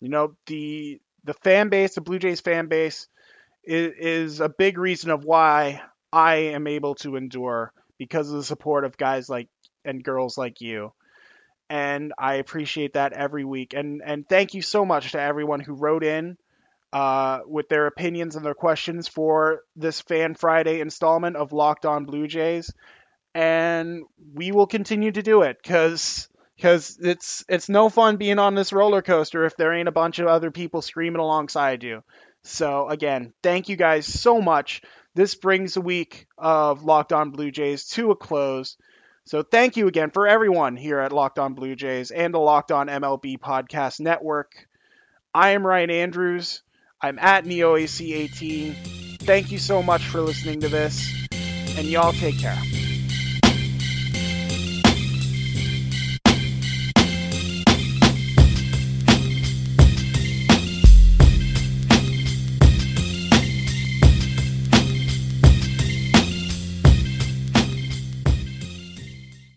you 0.00 0.08
know 0.08 0.34
the 0.46 1.00
the 1.24 1.34
fan 1.34 1.68
base, 1.68 1.94
the 1.94 2.00
Blue 2.00 2.18
Jays 2.18 2.40
fan 2.40 2.68
base, 2.68 3.08
is, 3.64 3.92
is 3.98 4.40
a 4.40 4.48
big 4.48 4.78
reason 4.78 5.10
of 5.10 5.24
why 5.24 5.82
I 6.12 6.36
am 6.36 6.66
able 6.66 6.94
to 6.96 7.16
endure 7.16 7.72
because 7.98 8.30
of 8.30 8.36
the 8.36 8.44
support 8.44 8.84
of 8.84 8.96
guys 8.96 9.28
like 9.28 9.48
and 9.84 10.02
girls 10.02 10.38
like 10.38 10.60
you. 10.60 10.92
And 11.70 12.14
I 12.18 12.34
appreciate 12.34 12.94
that 12.94 13.12
every 13.12 13.44
week. 13.44 13.74
And 13.74 14.00
and 14.04 14.26
thank 14.26 14.54
you 14.54 14.62
so 14.62 14.84
much 14.84 15.12
to 15.12 15.20
everyone 15.20 15.60
who 15.60 15.74
wrote 15.74 16.04
in 16.04 16.38
uh, 16.92 17.40
with 17.46 17.68
their 17.68 17.86
opinions 17.86 18.36
and 18.36 18.44
their 18.44 18.54
questions 18.54 19.08
for 19.08 19.62
this 19.76 20.00
Fan 20.00 20.34
Friday 20.34 20.80
installment 20.80 21.36
of 21.36 21.52
Locked 21.52 21.84
On 21.84 22.06
Blue 22.06 22.26
Jays, 22.26 22.72
and 23.34 24.04
we 24.34 24.52
will 24.52 24.66
continue 24.66 25.12
to 25.12 25.22
do 25.22 25.42
it 25.42 25.58
because 25.62 26.28
because 26.58 26.98
it's 27.00 27.44
it's 27.48 27.68
no 27.68 27.88
fun 27.88 28.16
being 28.16 28.40
on 28.40 28.56
this 28.56 28.72
roller 28.72 29.00
coaster 29.00 29.44
if 29.44 29.56
there 29.56 29.72
ain't 29.72 29.88
a 29.88 29.92
bunch 29.92 30.18
of 30.18 30.26
other 30.26 30.50
people 30.50 30.82
screaming 30.82 31.20
alongside 31.20 31.84
you. 31.84 32.02
So 32.42 32.88
again, 32.88 33.32
thank 33.42 33.68
you 33.68 33.76
guys 33.76 34.06
so 34.06 34.42
much. 34.42 34.82
This 35.14 35.36
brings 35.36 35.76
a 35.76 35.80
week 35.80 36.26
of 36.36 36.82
Locked 36.82 37.12
On 37.12 37.30
Blue 37.30 37.52
Jays 37.52 37.86
to 37.90 38.10
a 38.10 38.16
close. 38.16 38.76
So 39.24 39.42
thank 39.42 39.76
you 39.76 39.86
again 39.86 40.10
for 40.10 40.26
everyone 40.26 40.76
here 40.76 40.98
at 40.98 41.12
Locked 41.12 41.38
On 41.38 41.54
Blue 41.54 41.76
Jays 41.76 42.10
and 42.10 42.34
the 42.34 42.38
Locked 42.38 42.72
On 42.72 42.88
MLB 42.88 43.38
Podcast 43.38 44.00
Network. 44.00 44.52
I 45.32 45.50
am 45.50 45.64
Ryan 45.64 45.90
Andrews. 45.90 46.62
I'm 47.00 47.18
at 47.20 47.44
NeoAC18. 47.44 49.20
Thank 49.22 49.52
you 49.52 49.58
so 49.58 49.82
much 49.82 50.04
for 50.08 50.20
listening 50.20 50.60
to 50.60 50.68
this, 50.68 51.08
and 51.76 51.86
y'all 51.86 52.12
take 52.12 52.38
care. 52.40 52.58